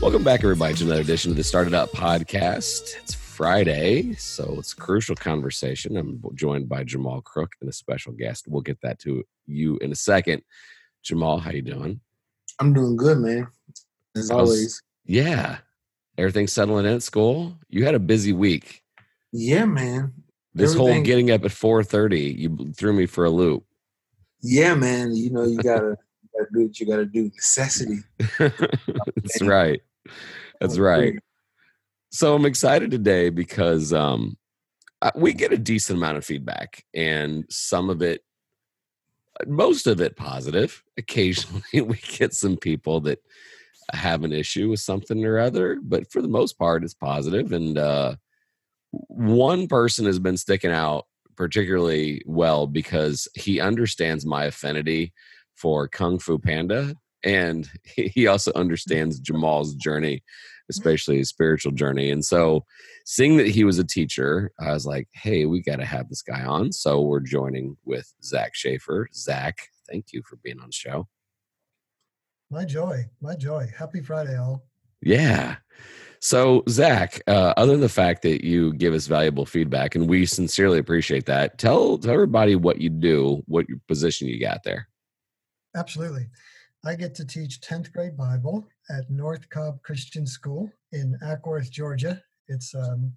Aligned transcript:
Welcome 0.00 0.22
back, 0.22 0.44
everybody, 0.44 0.74
to 0.74 0.84
another 0.84 1.00
edition 1.00 1.30
of 1.32 1.36
the 1.36 1.42
StartEdUp 1.42 1.88
podcast. 1.90 2.94
It's 3.02 3.14
Friday, 3.14 4.14
so 4.14 4.56
it's 4.58 4.72
a 4.72 4.76
crucial 4.76 5.16
conversation. 5.16 5.96
I'm 5.96 6.22
joined 6.34 6.68
by 6.68 6.84
Jamal 6.84 7.20
Crook 7.20 7.52
and 7.60 7.68
a 7.68 7.72
special 7.72 8.12
guest. 8.12 8.46
We'll 8.48 8.62
get 8.62 8.80
that 8.82 9.00
to 9.00 9.24
you 9.46 9.76
in 9.78 9.90
a 9.90 9.96
second. 9.96 10.42
Jamal, 11.02 11.38
how 11.38 11.50
you 11.50 11.62
doing? 11.62 12.00
I'm 12.60 12.72
doing 12.72 12.96
good, 12.96 13.18
man. 13.18 13.48
As 14.16 14.30
How's- 14.30 14.40
always. 14.48 14.82
Yeah, 15.04 15.58
everything 16.16 16.46
settling 16.46 16.86
in 16.86 16.92
at 16.94 17.02
school. 17.02 17.56
You 17.68 17.84
had 17.84 17.94
a 17.94 18.00
busy 18.00 18.32
week. 18.32 18.82
Yeah, 19.32 19.64
man. 19.64 20.12
This 20.54 20.74
whole 20.74 21.00
getting 21.02 21.30
up 21.30 21.44
at 21.44 21.50
4:30, 21.50 22.38
you 22.38 22.72
threw 22.72 22.92
me 22.92 23.06
for 23.06 23.24
a 23.24 23.30
loop. 23.30 23.64
Yeah, 24.42 24.74
man. 24.74 25.14
You 25.14 25.30
know, 25.30 25.44
you 25.44 25.58
gotta, 25.58 25.96
gotta 26.38 26.50
do 26.52 26.66
what 26.66 26.80
you 26.80 26.86
gotta 26.86 27.06
do. 27.06 27.30
Necessity. 27.34 27.98
That's 28.38 29.42
right. 29.42 29.80
That's 30.60 30.78
right. 30.78 31.18
So 32.10 32.34
I'm 32.34 32.46
excited 32.46 32.90
today 32.90 33.30
because 33.30 33.92
um, 33.92 34.36
I- 35.02 35.12
we 35.14 35.32
get 35.32 35.52
a 35.52 35.58
decent 35.58 35.98
amount 35.98 36.16
of 36.18 36.24
feedback, 36.24 36.84
and 36.94 37.44
some 37.50 37.90
of 37.90 38.02
it, 38.02 38.22
most 39.46 39.86
of 39.86 40.00
it 40.00 40.16
positive. 40.16 40.82
Occasionally, 40.98 41.62
we 41.82 41.98
get 42.16 42.34
some 42.34 42.56
people 42.56 43.00
that 43.02 43.20
have 43.92 44.24
an 44.24 44.32
issue 44.32 44.70
with 44.70 44.80
something 44.80 45.24
or 45.24 45.38
other, 45.38 45.78
but 45.82 46.10
for 46.10 46.20
the 46.20 46.28
most 46.28 46.58
part, 46.58 46.84
it's 46.84 46.94
positive. 46.94 47.52
And 47.52 47.78
uh, 47.78 48.16
one 48.90 49.66
person 49.66 50.04
has 50.06 50.18
been 50.18 50.36
sticking 50.36 50.72
out 50.72 51.06
particularly 51.36 52.20
well 52.26 52.66
because 52.66 53.28
he 53.34 53.60
understands 53.60 54.26
my 54.26 54.44
affinity 54.46 55.12
for 55.60 55.88
Kung 55.88 56.18
Fu 56.18 56.38
Panda, 56.38 56.94
and 57.24 57.68
he 57.96 58.26
also 58.26 58.52
understands 58.54 59.20
Jamal's 59.20 59.74
journey 59.74 60.22
especially 60.68 61.18
his 61.18 61.28
spiritual 61.28 61.72
journey. 61.72 62.10
And 62.10 62.24
so, 62.24 62.64
seeing 63.04 63.36
that 63.38 63.48
he 63.48 63.64
was 63.64 63.78
a 63.78 63.84
teacher, 63.84 64.52
I 64.60 64.72
was 64.72 64.86
like, 64.86 65.08
hey, 65.12 65.46
we 65.46 65.62
got 65.62 65.76
to 65.76 65.84
have 65.84 66.08
this 66.08 66.22
guy 66.22 66.44
on. 66.44 66.72
So, 66.72 67.00
we're 67.02 67.20
joining 67.20 67.76
with 67.84 68.12
Zach 68.22 68.54
Shaffer. 68.54 69.08
Zach, 69.14 69.58
thank 69.88 70.12
you 70.12 70.22
for 70.28 70.36
being 70.36 70.60
on 70.60 70.66
the 70.66 70.72
show. 70.72 71.08
My 72.50 72.64
joy, 72.64 73.06
my 73.20 73.34
joy. 73.34 73.70
Happy 73.76 74.00
Friday, 74.00 74.36
all. 74.36 74.64
Yeah. 75.02 75.56
So, 76.20 76.64
Zach, 76.68 77.20
uh, 77.28 77.54
other 77.56 77.72
than 77.72 77.80
the 77.80 77.88
fact 77.88 78.22
that 78.22 78.44
you 78.44 78.72
give 78.72 78.92
us 78.92 79.06
valuable 79.06 79.46
feedback, 79.46 79.94
and 79.94 80.08
we 80.08 80.26
sincerely 80.26 80.78
appreciate 80.78 81.26
that, 81.26 81.58
tell, 81.58 81.98
tell 81.98 82.12
everybody 82.12 82.56
what 82.56 82.80
you 82.80 82.90
do, 82.90 83.42
what 83.46 83.68
your 83.68 83.78
position 83.86 84.26
you 84.26 84.40
got 84.40 84.64
there. 84.64 84.88
Absolutely. 85.78 86.26
I 86.84 86.96
get 86.96 87.14
to 87.16 87.24
teach 87.24 87.60
10th 87.60 87.92
grade 87.92 88.16
Bible 88.16 88.66
at 88.90 89.08
North 89.10 89.48
Cobb 89.48 89.80
Christian 89.82 90.26
School 90.26 90.70
in 90.92 91.16
Acworth, 91.24 91.70
Georgia. 91.70 92.20
It's 92.48 92.74
um, 92.74 93.12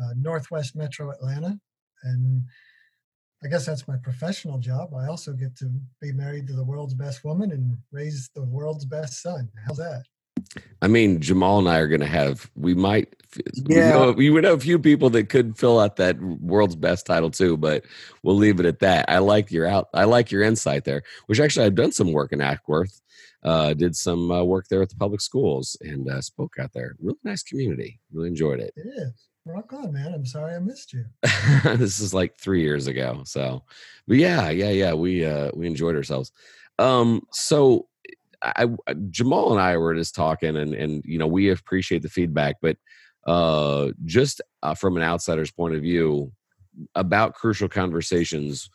uh, 0.00 0.14
Northwest 0.16 0.76
Metro 0.76 1.10
Atlanta. 1.10 1.58
And 2.04 2.44
I 3.44 3.48
guess 3.48 3.66
that's 3.66 3.88
my 3.88 3.96
professional 3.96 4.58
job. 4.58 4.94
I 4.94 5.06
also 5.06 5.32
get 5.32 5.56
to 5.56 5.70
be 6.00 6.12
married 6.12 6.46
to 6.48 6.52
the 6.52 6.64
world's 6.64 6.94
best 6.94 7.24
woman 7.24 7.50
and 7.50 7.76
raise 7.90 8.30
the 8.34 8.44
world's 8.44 8.84
best 8.84 9.22
son. 9.22 9.48
How's 9.66 9.78
that? 9.78 10.04
I 10.80 10.88
mean, 10.88 11.20
Jamal 11.20 11.58
and 11.58 11.68
I 11.68 11.78
are 11.78 11.88
going 11.88 12.00
to 12.00 12.06
have, 12.06 12.50
we 12.54 12.74
might, 12.74 13.14
we 13.66 13.76
Yeah. 13.76 13.90
know, 13.90 14.12
we 14.12 14.30
would 14.30 14.44
know 14.44 14.54
a 14.54 14.60
few 14.60 14.78
people 14.78 15.10
that 15.10 15.28
could 15.28 15.58
fill 15.58 15.78
out 15.80 15.96
that 15.96 16.20
world's 16.20 16.76
best 16.76 17.06
title 17.06 17.30
too, 17.30 17.56
but 17.56 17.84
we'll 18.22 18.36
leave 18.36 18.60
it 18.60 18.66
at 18.66 18.78
that. 18.80 19.04
I 19.08 19.18
like 19.18 19.50
your 19.50 19.66
out, 19.66 19.88
I 19.92 20.04
like 20.04 20.30
your 20.30 20.42
insight 20.42 20.84
there, 20.84 21.02
which 21.26 21.40
actually 21.40 21.66
I've 21.66 21.74
done 21.74 21.92
some 21.92 22.12
work 22.12 22.32
in 22.32 22.38
Acworth, 22.38 23.00
uh, 23.42 23.74
did 23.74 23.94
some 23.96 24.30
uh, 24.30 24.42
work 24.42 24.66
there 24.68 24.82
at 24.82 24.88
the 24.88 24.96
public 24.96 25.20
schools 25.20 25.76
and 25.80 26.08
uh, 26.08 26.20
spoke 26.20 26.54
out 26.58 26.72
there. 26.72 26.94
Really 27.00 27.18
nice 27.24 27.42
community. 27.42 28.00
Really 28.12 28.28
enjoyed 28.28 28.60
it. 28.60 28.72
It 28.76 28.86
is. 28.96 29.28
Rock 29.44 29.72
on, 29.72 29.92
man. 29.92 30.12
I'm 30.12 30.26
sorry 30.26 30.54
I 30.54 30.58
missed 30.58 30.92
you. 30.92 31.04
this 31.76 32.00
is 32.00 32.12
like 32.12 32.36
three 32.36 32.60
years 32.62 32.86
ago. 32.86 33.22
So, 33.24 33.64
but 34.06 34.16
yeah, 34.18 34.50
yeah, 34.50 34.70
yeah, 34.70 34.92
we, 34.94 35.24
uh, 35.24 35.50
we 35.54 35.66
enjoyed 35.66 35.96
ourselves. 35.96 36.32
Um, 36.78 37.26
so 37.32 37.87
I, 38.42 38.66
I 38.86 38.94
Jamal 39.10 39.52
and 39.52 39.60
I 39.60 39.76
were 39.76 39.94
just 39.94 40.14
talking, 40.14 40.56
and 40.56 40.74
and 40.74 41.02
you 41.04 41.18
know 41.18 41.26
we 41.26 41.50
appreciate 41.50 42.02
the 42.02 42.08
feedback, 42.08 42.56
but 42.60 42.76
uh, 43.26 43.88
just 44.04 44.40
uh, 44.62 44.74
from 44.74 44.96
an 44.96 45.02
outsider's 45.02 45.50
point 45.50 45.74
of 45.74 45.82
view 45.82 46.32
about 46.94 47.34
crucial 47.34 47.68
conversations, 47.68 48.70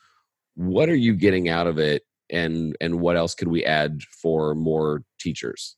what 0.55 0.89
are 0.89 0.95
you 0.95 1.13
getting 1.13 1.49
out 1.49 1.67
of 1.67 1.79
it, 1.79 2.03
and 2.29 2.75
and 2.81 2.99
what 2.99 3.17
else 3.17 3.35
could 3.35 3.47
we 3.47 3.63
add 3.63 4.01
for 4.03 4.53
more 4.53 5.03
teachers? 5.19 5.75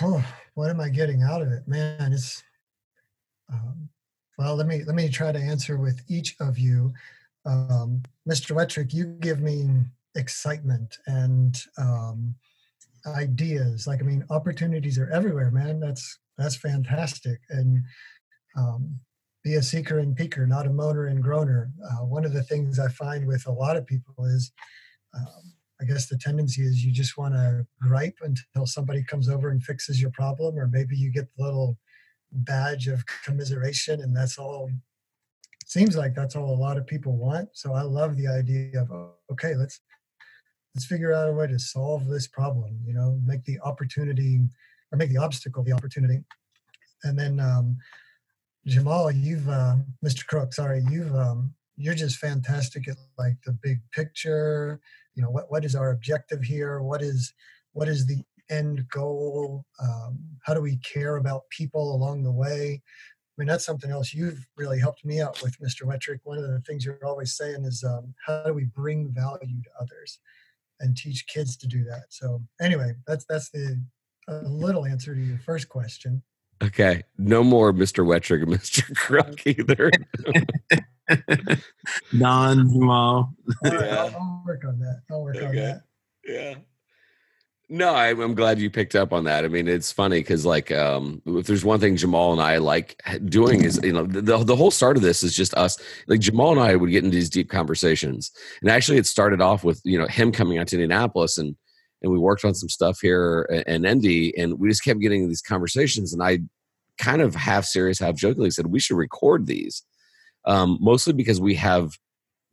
Oh, 0.00 0.24
what 0.54 0.70
am 0.70 0.80
I 0.80 0.88
getting 0.88 1.22
out 1.22 1.42
of 1.42 1.52
it, 1.52 1.66
man? 1.66 2.12
It's 2.12 2.42
um, 3.52 3.88
well. 4.38 4.56
Let 4.56 4.66
me 4.66 4.84
let 4.84 4.94
me 4.94 5.08
try 5.08 5.32
to 5.32 5.38
answer 5.38 5.76
with 5.76 6.02
each 6.08 6.36
of 6.40 6.58
you. 6.58 6.92
Um, 7.44 8.02
Mr. 8.28 8.54
Wettrick, 8.54 8.94
you 8.94 9.06
give 9.18 9.40
me 9.40 9.66
excitement 10.14 10.96
and 11.06 11.56
um, 11.78 12.34
ideas. 13.06 13.86
Like 13.86 14.00
I 14.00 14.04
mean, 14.04 14.24
opportunities 14.30 14.98
are 14.98 15.10
everywhere, 15.10 15.50
man. 15.50 15.80
That's 15.80 16.18
that's 16.38 16.56
fantastic. 16.56 17.40
And 17.50 17.82
um, 18.56 18.98
be 19.44 19.54
a 19.54 19.62
seeker 19.62 19.98
and 19.98 20.16
peaker, 20.16 20.46
not 20.46 20.66
a 20.66 20.70
moaner 20.70 21.10
and 21.10 21.22
groaner. 21.22 21.70
Uh, 21.84 22.04
one 22.04 22.24
of 22.24 22.32
the 22.32 22.42
things 22.44 22.78
I 22.78 22.88
find 22.88 23.26
with 23.26 23.46
a 23.46 23.52
lot 23.52 23.76
of 23.76 23.86
people 23.86 24.24
is. 24.24 24.52
Um, 25.14 25.54
I 25.80 25.84
guess 25.84 26.06
the 26.06 26.16
tendency 26.16 26.62
is 26.62 26.84
you 26.84 26.92
just 26.92 27.18
want 27.18 27.34
to 27.34 27.66
gripe 27.80 28.16
until 28.22 28.66
somebody 28.66 29.02
comes 29.02 29.28
over 29.28 29.48
and 29.50 29.60
fixes 29.60 30.00
your 30.00 30.12
problem, 30.12 30.56
or 30.56 30.68
maybe 30.68 30.96
you 30.96 31.10
get 31.10 31.26
the 31.36 31.44
little 31.44 31.76
badge 32.30 32.86
of 32.86 33.04
commiseration, 33.24 34.00
and 34.00 34.16
that's 34.16 34.38
all. 34.38 34.70
Seems 35.66 35.96
like 35.96 36.14
that's 36.14 36.36
all 36.36 36.54
a 36.54 36.62
lot 36.62 36.76
of 36.76 36.86
people 36.86 37.16
want. 37.16 37.48
So 37.52 37.74
I 37.74 37.82
love 37.82 38.16
the 38.16 38.28
idea 38.28 38.80
of 38.80 39.12
okay, 39.32 39.54
let's 39.54 39.80
let's 40.74 40.86
figure 40.86 41.12
out 41.12 41.28
a 41.28 41.32
way 41.32 41.46
to 41.46 41.58
solve 41.58 42.06
this 42.06 42.26
problem. 42.26 42.78
You 42.84 42.94
know, 42.94 43.20
make 43.24 43.44
the 43.44 43.60
opportunity 43.60 44.40
or 44.90 44.98
make 44.98 45.10
the 45.10 45.18
obstacle 45.18 45.62
the 45.62 45.72
opportunity. 45.72 46.22
And 47.04 47.18
then 47.18 47.40
um, 47.40 47.76
Jamal, 48.66 49.10
you've 49.10 49.48
uh, 49.48 49.76
Mr. 50.04 50.26
Crook, 50.26 50.52
sorry, 50.52 50.82
you've 50.90 51.14
um, 51.14 51.54
you're 51.76 51.94
just 51.94 52.18
fantastic 52.18 52.88
at 52.88 52.96
like 53.18 53.36
the 53.44 53.52
big 53.52 53.80
picture 53.92 54.80
you 55.14 55.22
know 55.22 55.30
what 55.30 55.50
what 55.50 55.64
is 55.64 55.74
our 55.74 55.90
objective 55.90 56.42
here 56.42 56.80
what 56.80 57.02
is 57.02 57.32
what 57.72 57.88
is 57.88 58.06
the 58.06 58.22
end 58.50 58.86
goal 58.88 59.64
um, 59.80 60.18
how 60.42 60.54
do 60.54 60.60
we 60.60 60.76
care 60.78 61.16
about 61.16 61.48
people 61.50 61.94
along 61.94 62.22
the 62.22 62.32
way 62.32 62.80
i 62.82 63.34
mean 63.36 63.48
that's 63.48 63.64
something 63.64 63.90
else 63.90 64.12
you've 64.12 64.46
really 64.56 64.78
helped 64.78 65.04
me 65.04 65.20
out 65.20 65.40
with 65.42 65.58
mr 65.60 65.82
wettrick 65.84 66.18
one 66.24 66.38
of 66.38 66.44
the 66.44 66.60
things 66.60 66.84
you're 66.84 66.98
always 67.04 67.36
saying 67.36 67.64
is 67.64 67.84
um, 67.84 68.14
how 68.26 68.42
do 68.44 68.52
we 68.52 68.64
bring 68.64 69.10
value 69.10 69.62
to 69.62 69.70
others 69.80 70.18
and 70.82 70.96
teach 70.96 71.26
kids 71.26 71.56
to 71.56 71.66
do 71.66 71.82
that 71.84 72.02
so 72.10 72.42
anyway 72.60 72.92
that's 73.06 73.24
that's 73.28 73.48
the 73.50 73.82
a 74.28 74.34
little 74.42 74.84
answer 74.84 75.14
to 75.14 75.20
your 75.20 75.38
first 75.38 75.68
question 75.68 76.22
Okay, 76.62 77.02
no 77.18 77.42
more 77.42 77.72
Mr. 77.72 78.06
Wettrick 78.06 78.44
and 78.44 78.52
Mr. 78.52 78.94
Crook 78.94 79.44
either. 79.48 79.90
non 82.12 82.68
Jamal. 82.70 83.34
All 83.64 83.70
right, 83.72 83.80
Yeah. 83.80 83.96
I'll, 83.96 84.14
I'll 84.14 84.42
work 84.46 84.62
on 84.64 84.78
that 84.78 85.02
i'll 85.10 85.22
work 85.24 85.42
on 85.42 85.54
that 85.56 85.82
yeah 86.24 86.54
no 87.72 87.94
I, 87.94 88.08
i'm 88.08 88.34
glad 88.34 88.58
you 88.58 88.70
picked 88.70 88.94
up 88.94 89.12
on 89.12 89.24
that 89.24 89.44
i 89.44 89.48
mean 89.48 89.66
it's 89.66 89.90
funny 89.90 90.20
because 90.20 90.44
like 90.44 90.70
um 90.70 91.22
if 91.26 91.46
there's 91.46 91.64
one 91.64 91.80
thing 91.80 91.96
jamal 91.96 92.32
and 92.32 92.42
i 92.42 92.58
like 92.58 93.00
doing 93.24 93.64
is 93.64 93.80
you 93.82 93.92
know 93.92 94.04
the, 94.06 94.38
the 94.44 94.56
whole 94.56 94.70
start 94.70 94.96
of 94.96 95.02
this 95.02 95.22
is 95.22 95.34
just 95.34 95.54
us 95.54 95.78
like 96.06 96.20
jamal 96.20 96.52
and 96.52 96.60
i 96.60 96.76
would 96.76 96.90
get 96.90 97.04
into 97.04 97.16
these 97.16 97.30
deep 97.30 97.48
conversations 97.48 98.30
and 98.60 98.70
actually 98.70 98.98
it 98.98 99.06
started 99.06 99.40
off 99.40 99.64
with 99.64 99.80
you 99.84 99.98
know 99.98 100.06
him 100.06 100.32
coming 100.32 100.58
out 100.58 100.68
to 100.68 100.76
indianapolis 100.76 101.38
and 101.38 101.56
and 102.02 102.10
we 102.10 102.18
worked 102.18 102.44
on 102.44 102.54
some 102.54 102.68
stuff 102.68 102.98
here 103.00 103.42
in 103.66 103.84
Indy, 103.84 104.36
and 104.36 104.58
we 104.58 104.68
just 104.68 104.84
kept 104.84 105.00
getting 105.00 105.28
these 105.28 105.42
conversations. 105.42 106.12
And 106.12 106.22
I 106.22 106.40
kind 106.98 107.22
of 107.22 107.34
half 107.34 107.64
serious, 107.64 107.98
half 107.98 108.16
jokingly 108.16 108.50
said 108.50 108.66
we 108.66 108.80
should 108.80 108.96
record 108.96 109.46
these, 109.46 109.82
um, 110.44 110.78
mostly 110.80 111.12
because 111.12 111.40
we 111.40 111.54
have 111.54 111.92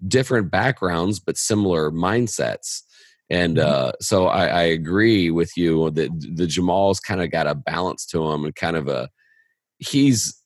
different 0.07 0.49
backgrounds 0.49 1.19
but 1.19 1.38
similar 1.38 1.91
mindsets. 1.91 2.83
And 3.29 3.59
uh, 3.59 3.91
so 4.01 4.27
I, 4.27 4.45
I 4.45 4.61
agree 4.63 5.29
with 5.29 5.55
you 5.55 5.91
that 5.91 6.09
the 6.35 6.47
Jamal's 6.47 6.99
kind 6.99 7.21
of 7.21 7.29
got 7.29 7.47
a 7.47 7.55
balance 7.55 8.05
to 8.07 8.27
him 8.31 8.45
and 8.45 8.55
kind 8.55 8.75
of 8.75 8.87
a 8.87 9.09
he's 9.77 10.41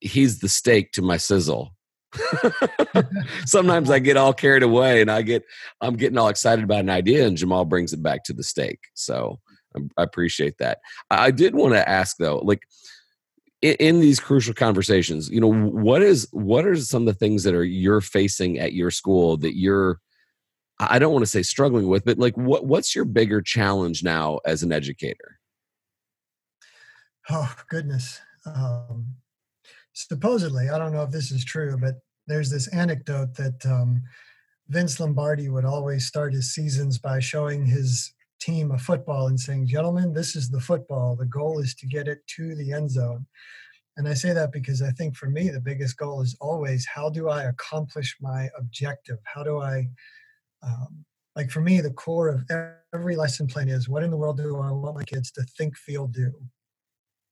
he's 0.00 0.40
the 0.40 0.48
steak 0.48 0.92
to 0.92 1.02
my 1.02 1.16
sizzle. 1.16 1.74
Sometimes 3.46 3.90
I 3.90 3.98
get 3.98 4.16
all 4.16 4.32
carried 4.32 4.62
away 4.62 5.00
and 5.00 5.10
I 5.10 5.22
get 5.22 5.44
I'm 5.80 5.96
getting 5.96 6.18
all 6.18 6.28
excited 6.28 6.64
about 6.64 6.80
an 6.80 6.90
idea 6.90 7.26
and 7.26 7.36
Jamal 7.36 7.64
brings 7.64 7.92
it 7.92 8.02
back 8.02 8.24
to 8.24 8.32
the 8.32 8.42
steak. 8.42 8.78
So 8.94 9.38
I, 9.76 9.80
I 9.96 10.02
appreciate 10.02 10.58
that. 10.58 10.78
I, 11.10 11.26
I 11.26 11.30
did 11.30 11.54
want 11.54 11.74
to 11.74 11.88
ask 11.88 12.16
though, 12.18 12.38
like 12.38 12.62
in, 13.62 13.74
in 13.74 14.00
these 14.00 14.18
crucial 14.18 14.54
conversations, 14.54 15.30
you 15.30 15.40
know, 15.40 15.52
what 15.52 16.02
is 16.02 16.28
what 16.32 16.66
are 16.66 16.76
some 16.76 17.02
of 17.02 17.14
the 17.14 17.18
things 17.18 17.44
that 17.44 17.54
are 17.54 17.64
you're 17.64 18.00
facing 18.00 18.58
at 18.58 18.72
your 18.72 18.90
school 18.90 19.36
that 19.38 19.56
you're 19.56 20.00
I 20.80 20.98
don't 20.98 21.12
want 21.12 21.22
to 21.22 21.30
say 21.30 21.42
struggling 21.42 21.88
with, 21.88 22.04
but 22.04 22.18
like 22.18 22.36
what 22.36 22.66
what's 22.66 22.94
your 22.94 23.04
bigger 23.04 23.42
challenge 23.42 24.02
now 24.02 24.38
as 24.44 24.62
an 24.62 24.72
educator? 24.72 25.38
Oh 27.30 27.54
goodness. 27.68 28.20
Um, 28.46 29.14
supposedly, 29.92 30.68
I 30.68 30.78
don't 30.78 30.92
know 30.92 31.02
if 31.02 31.10
this 31.10 31.30
is 31.30 31.44
true, 31.44 31.76
but 31.78 31.96
there's 32.26 32.50
this 32.50 32.68
anecdote 32.68 33.34
that 33.34 33.66
um, 33.66 34.02
Vince 34.68 35.00
Lombardi 35.00 35.48
would 35.48 35.64
always 35.64 36.06
start 36.06 36.32
his 36.32 36.54
seasons 36.54 36.98
by 36.98 37.18
showing 37.20 37.66
his 37.66 38.12
team 38.40 38.70
a 38.70 38.78
football 38.78 39.26
and 39.26 39.40
saying, 39.40 39.66
Gentlemen, 39.66 40.12
this 40.12 40.36
is 40.36 40.50
the 40.50 40.60
football. 40.60 41.16
The 41.16 41.26
goal 41.26 41.58
is 41.58 41.74
to 41.76 41.86
get 41.86 42.06
it 42.06 42.26
to 42.36 42.54
the 42.54 42.72
end 42.72 42.90
zone. 42.90 43.26
And 43.96 44.06
I 44.06 44.14
say 44.14 44.32
that 44.32 44.52
because 44.52 44.80
I 44.80 44.90
think 44.92 45.16
for 45.16 45.28
me, 45.28 45.48
the 45.48 45.60
biggest 45.60 45.96
goal 45.96 46.22
is 46.22 46.36
always 46.40 46.86
how 46.86 47.10
do 47.10 47.28
I 47.28 47.44
accomplish 47.44 48.16
my 48.20 48.48
objective? 48.56 49.18
How 49.24 49.42
do 49.42 49.60
I, 49.60 49.88
um, 50.62 51.04
like 51.36 51.50
for 51.50 51.60
me, 51.60 51.80
the 51.80 51.90
core 51.90 52.28
of 52.28 52.44
every 52.92 53.16
lesson 53.16 53.46
plan 53.46 53.68
is 53.68 53.88
what 53.88 54.02
in 54.02 54.10
the 54.10 54.16
world 54.16 54.38
do 54.38 54.60
I 54.60 54.70
want 54.70 54.96
my 54.96 55.04
kids 55.04 55.30
to 55.32 55.42
think, 55.42 55.76
feel, 55.76 56.06
do? 56.06 56.32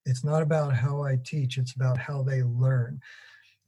It's 0.05 0.25
not 0.25 0.43
about 0.43 0.75
how 0.75 1.03
I 1.03 1.19
teach, 1.25 1.59
it's 1.59 1.75
about 1.75 1.99
how 1.99 2.23
they 2.23 2.43
learn. 2.43 3.01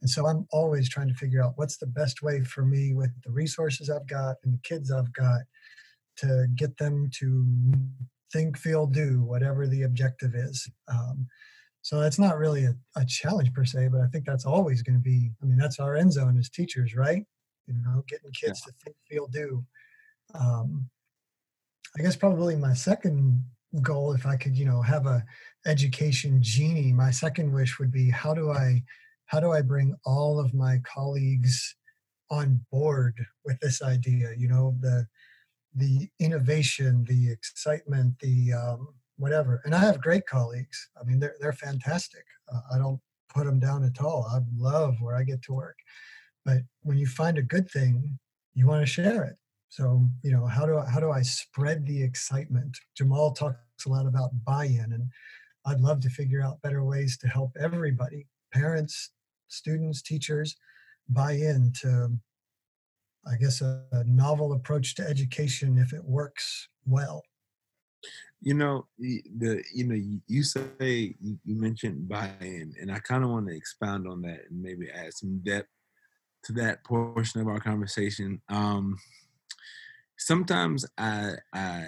And 0.01 0.09
so 0.09 0.25
I'm 0.27 0.47
always 0.51 0.87
trying 0.87 1.09
to 1.09 1.13
figure 1.13 1.43
out 1.43 1.53
what's 1.57 1.77
the 1.77 1.87
best 1.87 2.21
way 2.23 2.41
for 2.41 2.63
me 2.63 2.93
with 2.93 3.11
the 3.23 3.31
resources 3.31 3.89
I've 3.89 4.07
got 4.07 4.37
and 4.43 4.53
the 4.53 4.61
kids 4.63 4.91
I've 4.91 5.11
got 5.11 5.41
to 6.17 6.47
get 6.55 6.77
them 6.77 7.09
to 7.19 7.45
think, 8.31 8.57
feel, 8.57 8.85
do 8.85 9.21
whatever 9.23 9.67
the 9.67 9.83
objective 9.83 10.35
is. 10.35 10.69
Um, 10.87 11.27
so 11.81 11.99
that's 11.99 12.19
not 12.19 12.37
really 12.37 12.65
a, 12.65 12.75
a, 12.95 13.05
challenge 13.05 13.53
per 13.53 13.65
se, 13.65 13.89
but 13.91 14.01
I 14.01 14.07
think 14.07 14.25
that's 14.25 14.45
always 14.45 14.81
going 14.81 14.97
to 14.97 15.01
be. 15.01 15.31
I 15.41 15.45
mean, 15.45 15.57
that's 15.57 15.79
our 15.79 15.95
end 15.95 16.13
zone 16.13 16.37
as 16.37 16.49
teachers, 16.49 16.95
right? 16.95 17.23
You 17.69 17.81
know, 17.83 18.03
getting 18.07 18.31
kids 18.31 18.63
yeah. 18.65 18.71
to 18.71 18.77
think, 18.83 18.95
feel, 19.07 19.27
do. 19.27 19.65
Um, 20.33 20.89
I 21.97 22.01
guess 22.01 22.15
probably 22.15 22.55
my 22.55 22.73
second 22.73 23.43
goal, 23.81 24.13
if 24.13 24.25
I 24.25 24.35
could, 24.35 24.57
you 24.57 24.65
know, 24.65 24.81
have 24.81 25.05
a 25.05 25.23
education 25.65 26.39
genie, 26.41 26.93
my 26.93 27.11
second 27.11 27.51
wish 27.53 27.79
would 27.79 27.91
be 27.91 28.09
how 28.09 28.33
do 28.33 28.51
I 28.51 28.83
how 29.25 29.39
do 29.39 29.51
I 29.51 29.61
bring 29.61 29.95
all 30.05 30.39
of 30.39 30.55
my 30.55 30.81
colleagues 30.83 31.75
on 32.31 32.65
board 32.71 33.23
with 33.45 33.59
this 33.59 33.81
idea? 33.81 34.33
You 34.37 34.47
know, 34.47 34.75
the 34.79 35.07
the 35.75 36.09
innovation, 36.19 37.05
the 37.07 37.31
excitement, 37.31 38.19
the 38.19 38.53
um, 38.53 38.93
whatever. 39.17 39.61
And 39.65 39.75
I 39.75 39.79
have 39.79 40.01
great 40.01 40.25
colleagues. 40.25 40.89
I 40.99 41.03
mean, 41.03 41.19
they're 41.19 41.35
they're 41.39 41.53
fantastic. 41.53 42.25
Uh, 42.51 42.61
I 42.73 42.77
don't 42.77 42.99
put 43.33 43.45
them 43.45 43.59
down 43.59 43.83
at 43.83 44.01
all. 44.01 44.25
I 44.31 44.39
love 44.57 44.95
where 44.99 45.15
I 45.15 45.23
get 45.23 45.41
to 45.43 45.53
work. 45.53 45.77
But 46.49 46.63
when 46.81 46.97
you 46.97 47.05
find 47.05 47.37
a 47.37 47.43
good 47.43 47.69
thing, 47.69 48.17
you 48.55 48.65
want 48.65 48.81
to 48.81 48.91
share 48.91 49.23
it. 49.23 49.35
So, 49.69 50.03
you 50.23 50.31
know, 50.31 50.47
how 50.47 50.65
do 50.65 50.79
I, 50.79 50.89
how 50.89 50.99
do 50.99 51.11
I 51.11 51.21
spread 51.21 51.85
the 51.85 52.01
excitement? 52.01 52.75
Jamal 52.97 53.33
talks 53.33 53.85
a 53.85 53.89
lot 53.89 54.07
about 54.07 54.31
buy-in, 54.43 54.91
and 54.91 55.09
I'd 55.67 55.79
love 55.79 55.99
to 56.01 56.09
figure 56.09 56.41
out 56.41 56.61
better 56.63 56.83
ways 56.83 57.19
to 57.19 57.27
help 57.27 57.51
everybody, 57.59 58.25
parents, 58.51 59.11
students, 59.47 60.01
teachers, 60.01 60.55
buy 61.07 61.33
in 61.33 61.71
to, 61.81 62.17
I 63.31 63.35
guess, 63.35 63.61
a, 63.61 63.83
a 63.91 64.03
novel 64.05 64.53
approach 64.53 64.95
to 64.95 65.07
education 65.07 65.77
if 65.77 65.93
it 65.93 66.03
works 66.03 66.67
well. 66.87 67.21
You 68.41 68.55
know, 68.55 68.87
the 68.97 69.61
you 69.75 69.85
know 69.85 69.99
you 70.27 70.43
say 70.43 71.13
you 71.19 71.37
mentioned 71.45 72.07
buy-in, 72.07 72.73
and 72.81 72.89
I 72.89 72.99
kind 72.99 73.23
of 73.23 73.29
want 73.29 73.49
to 73.49 73.55
expound 73.55 74.07
on 74.07 74.21
that 74.21 74.45
and 74.49 74.61
maybe 74.61 74.89
add 74.89 75.13
some 75.13 75.41
depth 75.43 75.67
to 76.45 76.53
that 76.53 76.83
portion 76.83 77.41
of 77.41 77.47
our 77.47 77.59
conversation. 77.59 78.41
Um, 78.49 78.97
sometimes 80.17 80.85
I 80.97 81.33
I 81.53 81.87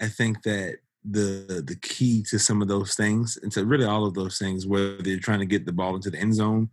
I 0.00 0.08
think 0.08 0.42
that 0.42 0.78
the 1.04 1.62
the 1.66 1.76
key 1.82 2.22
to 2.30 2.38
some 2.38 2.62
of 2.62 2.68
those 2.68 2.94
things 2.94 3.38
and 3.42 3.50
to 3.52 3.64
really 3.64 3.84
all 3.84 4.06
of 4.06 4.14
those 4.14 4.38
things, 4.38 4.66
whether 4.66 5.08
you're 5.08 5.18
trying 5.18 5.40
to 5.40 5.46
get 5.46 5.66
the 5.66 5.72
ball 5.72 5.96
into 5.96 6.10
the 6.10 6.18
end 6.18 6.34
zone 6.34 6.70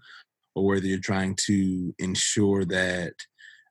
or 0.56 0.66
whether 0.66 0.86
you're 0.86 1.00
trying 1.00 1.36
to 1.48 1.94
ensure 2.00 2.66
that 2.66 3.14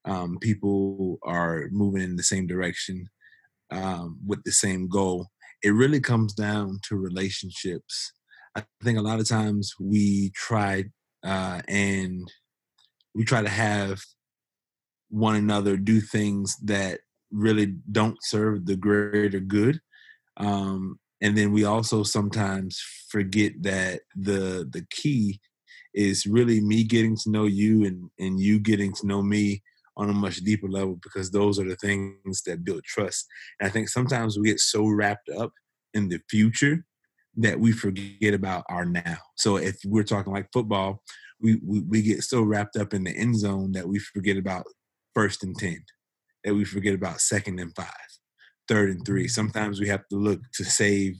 um, 0.05 0.38
people 0.40 1.19
are 1.22 1.69
moving 1.70 2.02
in 2.02 2.16
the 2.16 2.22
same 2.22 2.46
direction 2.46 3.08
um, 3.70 4.19
with 4.26 4.43
the 4.44 4.52
same 4.52 4.88
goal, 4.88 5.26
it 5.62 5.70
really 5.70 6.00
comes 6.00 6.34
down 6.34 6.78
to 6.88 6.96
relationships. 6.96 8.12
I 8.56 8.64
think 8.82 8.99
a 8.99 9.02
lot 9.02 9.20
of 9.20 9.28
times 9.28 9.75
we 9.78 10.31
try 10.34 10.84
uh, 11.25 11.60
and 11.69 12.31
we 13.14 13.25
try 13.25 13.43
to 13.43 13.49
have 13.49 14.00
one 15.10 15.37
another 15.37 15.76
do 15.76 16.00
things 16.00 16.56
that 16.64 17.00
really 17.31 17.75
don't 17.90 18.19
serve 18.22 18.66
the 18.66 18.76
greater 18.76 19.40
good. 19.40 19.81
Um, 20.37 20.99
and 21.20 21.37
then 21.37 21.52
we 21.52 21.64
also 21.64 22.02
sometimes 22.02 22.81
forget 23.08 23.52
that 23.62 24.00
the 24.14 24.69
the 24.70 24.87
key 24.90 25.40
is 25.94 26.26
really 26.26 26.60
me 26.60 26.84
getting 26.84 27.16
to 27.16 27.31
know 27.31 27.44
you 27.44 27.84
and 27.84 28.10
and 28.19 28.38
you 28.38 28.60
getting 28.60 28.93
to 28.94 29.06
know 29.06 29.22
me 29.22 29.62
on 29.96 30.08
a 30.08 30.14
much 30.14 30.37
deeper 30.37 30.69
level 30.69 30.96
because 31.02 31.31
those 31.31 31.58
are 31.58 31.69
the 31.69 31.76
things 31.76 32.43
that 32.43 32.64
build 32.64 32.84
trust. 32.84 33.26
And 33.58 33.69
I 33.69 33.70
think 33.70 33.88
sometimes 33.88 34.38
we 34.38 34.46
get 34.46 34.60
so 34.60 34.87
wrapped 34.87 35.28
up 35.28 35.52
in 35.93 36.08
the 36.08 36.20
future 36.31 36.84
that 37.38 37.58
we 37.58 37.73
forget 37.73 38.35
about 38.35 38.64
our 38.69 38.85
now. 38.85 39.19
So 39.37 39.56
if 39.56 39.76
we're 39.85 40.02
talking 40.02 40.32
like 40.32 40.49
football, 40.52 41.02
we, 41.40 41.61
we, 41.64 41.81
we 41.81 42.02
get 42.02 42.23
so 42.23 42.43
wrapped 42.43 42.76
up 42.76 42.93
in 42.93 43.05
the 43.05 43.17
end 43.17 43.38
zone 43.38 43.73
that 43.73 43.88
we 43.88 44.00
forget 44.00 44.37
about 44.37 44.64
first 45.14 45.44
and 45.44 45.56
10 45.56 45.85
that 46.44 46.55
we 46.55 46.64
forget 46.64 46.94
about 46.94 47.20
second 47.20 47.61
and 47.61 47.75
five, 47.76 47.93
third 48.67 48.90
and 48.90 49.05
three. 49.06 49.25
Mm-hmm. 49.25 49.31
Sometimes 49.31 49.81
we 49.81 49.88
have 49.88 50.06
to 50.08 50.17
look 50.17 50.40
to 50.55 50.64
save 50.64 51.17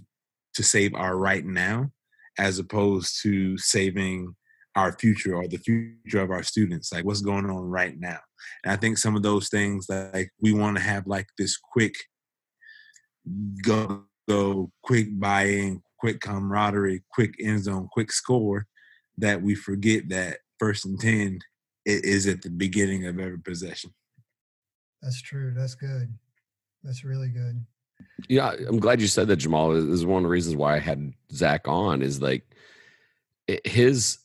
to 0.55 0.63
save 0.65 0.93
our 0.95 1.17
right 1.17 1.45
now 1.45 1.91
as 2.39 2.59
opposed 2.59 3.23
to 3.23 3.57
saving 3.59 4.35
our 4.75 4.93
future 4.99 5.37
or 5.37 5.47
the 5.47 5.59
future 5.59 6.21
of 6.21 6.31
our 6.31 6.43
students 6.43 6.93
like 6.93 7.05
what's 7.05 7.21
going 7.21 7.45
on 7.47 7.63
right 7.63 7.99
now 7.99 8.19
and 8.65 8.73
i 8.73 8.77
think 8.77 8.99
some 8.99 9.17
of 9.17 9.23
those 9.23 9.49
things 9.49 9.87
like 9.89 10.31
we 10.41 10.53
want 10.53 10.77
to 10.77 10.83
have 10.83 11.07
like 11.07 11.27
this 11.37 11.57
quick 11.57 11.95
go 13.63 14.05
go 14.29 14.71
quick 14.83 15.07
buy-in 15.19 15.81
quick 15.99 16.21
camaraderie 16.21 17.03
quick 17.13 17.35
end 17.43 17.63
zone 17.63 17.89
quick 17.93 18.13
score 18.13 18.67
that 19.17 19.43
we 19.43 19.55
forget 19.55 20.09
that 20.09 20.39
first 20.59 20.85
and 20.85 21.01
10 21.01 21.39
is 21.85 22.27
at 22.27 22.43
the 22.43 22.51
beginning 22.51 23.07
of 23.07 23.19
every 23.19 23.39
possession 23.39 23.91
that's 25.03 25.23
true. 25.23 25.53
That's 25.57 25.75
good. 25.75 26.13
That's 26.83 27.05
really 27.05 27.29
good. 27.29 27.65
Yeah, 28.29 28.53
I'm 28.69 28.79
glad 28.79 29.01
you 29.01 29.09
said 29.09 29.29
that, 29.29 29.37
Jamal. 29.37 29.73
This 29.73 29.85
is 29.85 30.07
one 30.07 30.19
of 30.19 30.23
the 30.25 30.31
reasons 30.31 30.57
why 30.57 30.77
I 30.77 30.79
had 30.79 31.13
Zach 31.33 31.67
on. 31.67 32.03
Is 32.03 32.23
like 32.23 32.45
his 33.65 34.19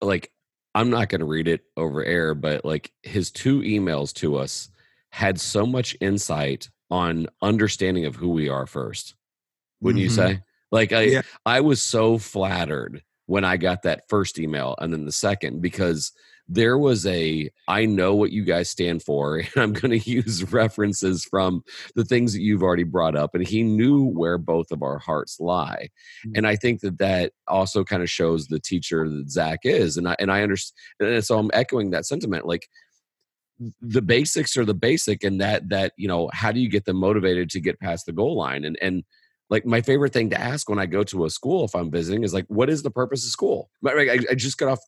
like 0.00 0.30
I'm 0.74 0.90
not 0.90 1.08
going 1.08 1.20
to 1.20 1.26
read 1.26 1.48
it 1.48 1.62
over 1.76 2.04
air, 2.04 2.34
but 2.34 2.64
like 2.64 2.92
his 3.02 3.30
two 3.30 3.60
emails 3.60 4.12
to 4.14 4.36
us 4.36 4.70
had 5.10 5.40
so 5.40 5.66
much 5.66 5.96
insight 6.00 6.68
on 6.90 7.26
understanding 7.42 8.06
of 8.06 8.16
who 8.16 8.30
we 8.30 8.48
are 8.48 8.66
first. 8.66 9.14
Wouldn't 9.80 10.02
mm-hmm. 10.02 10.04
you 10.04 10.10
say? 10.10 10.42
Like 10.70 10.92
I 10.92 11.02
yeah. 11.02 11.22
I 11.46 11.60
was 11.60 11.82
so 11.82 12.18
flattered 12.18 13.02
when 13.26 13.44
I 13.44 13.56
got 13.56 13.82
that 13.82 14.08
first 14.08 14.38
email 14.38 14.74
and 14.78 14.92
then 14.92 15.04
the 15.04 15.12
second 15.12 15.60
because 15.60 16.12
there 16.48 16.78
was 16.78 17.04
a 17.06 17.50
I 17.68 17.84
know 17.84 18.14
what 18.14 18.32
you 18.32 18.42
guys 18.44 18.70
stand 18.70 19.02
for, 19.02 19.36
and 19.38 19.50
I'm 19.56 19.72
going 19.72 19.98
to 19.98 20.10
use 20.10 20.50
references 20.50 21.24
from 21.24 21.62
the 21.94 22.04
things 22.04 22.32
that 22.32 22.40
you've 22.40 22.62
already 22.62 22.84
brought 22.84 23.16
up. 23.16 23.34
And 23.34 23.46
he 23.46 23.62
knew 23.62 24.04
where 24.04 24.38
both 24.38 24.70
of 24.70 24.82
our 24.82 24.98
hearts 24.98 25.38
lie, 25.38 25.90
mm-hmm. 26.26 26.32
and 26.36 26.46
I 26.46 26.56
think 26.56 26.80
that 26.80 26.98
that 26.98 27.32
also 27.46 27.84
kind 27.84 28.02
of 28.02 28.10
shows 28.10 28.46
the 28.46 28.60
teacher 28.60 29.08
that 29.08 29.30
Zach 29.30 29.60
is. 29.64 29.96
And 29.96 30.08
I 30.08 30.16
and 30.18 30.32
I 30.32 30.42
understand, 30.42 30.74
and 31.00 31.24
so 31.24 31.38
I'm 31.38 31.50
echoing 31.52 31.90
that 31.90 32.06
sentiment. 32.06 32.46
Like 32.46 32.68
the 33.82 34.02
basics 34.02 34.56
are 34.56 34.64
the 34.64 34.74
basic, 34.74 35.22
and 35.24 35.40
that 35.40 35.68
that 35.68 35.92
you 35.96 36.08
know 36.08 36.30
how 36.32 36.50
do 36.50 36.60
you 36.60 36.70
get 36.70 36.86
them 36.86 36.96
motivated 36.96 37.50
to 37.50 37.60
get 37.60 37.80
past 37.80 38.06
the 38.06 38.12
goal 38.12 38.36
line? 38.36 38.64
And 38.64 38.78
and 38.80 39.04
like 39.50 39.64
my 39.64 39.80
favorite 39.80 40.12
thing 40.12 40.30
to 40.30 40.40
ask 40.40 40.68
when 40.68 40.78
I 40.78 40.86
go 40.86 41.02
to 41.04 41.24
a 41.24 41.30
school 41.30 41.64
if 41.64 41.74
I'm 41.74 41.90
visiting 41.90 42.22
is 42.22 42.34
like, 42.34 42.46
what 42.48 42.68
is 42.68 42.82
the 42.82 42.90
purpose 42.90 43.24
of 43.24 43.30
school? 43.30 43.70
I, 43.86 44.18
I 44.30 44.34
just 44.34 44.58
got 44.58 44.68
off 44.68 44.80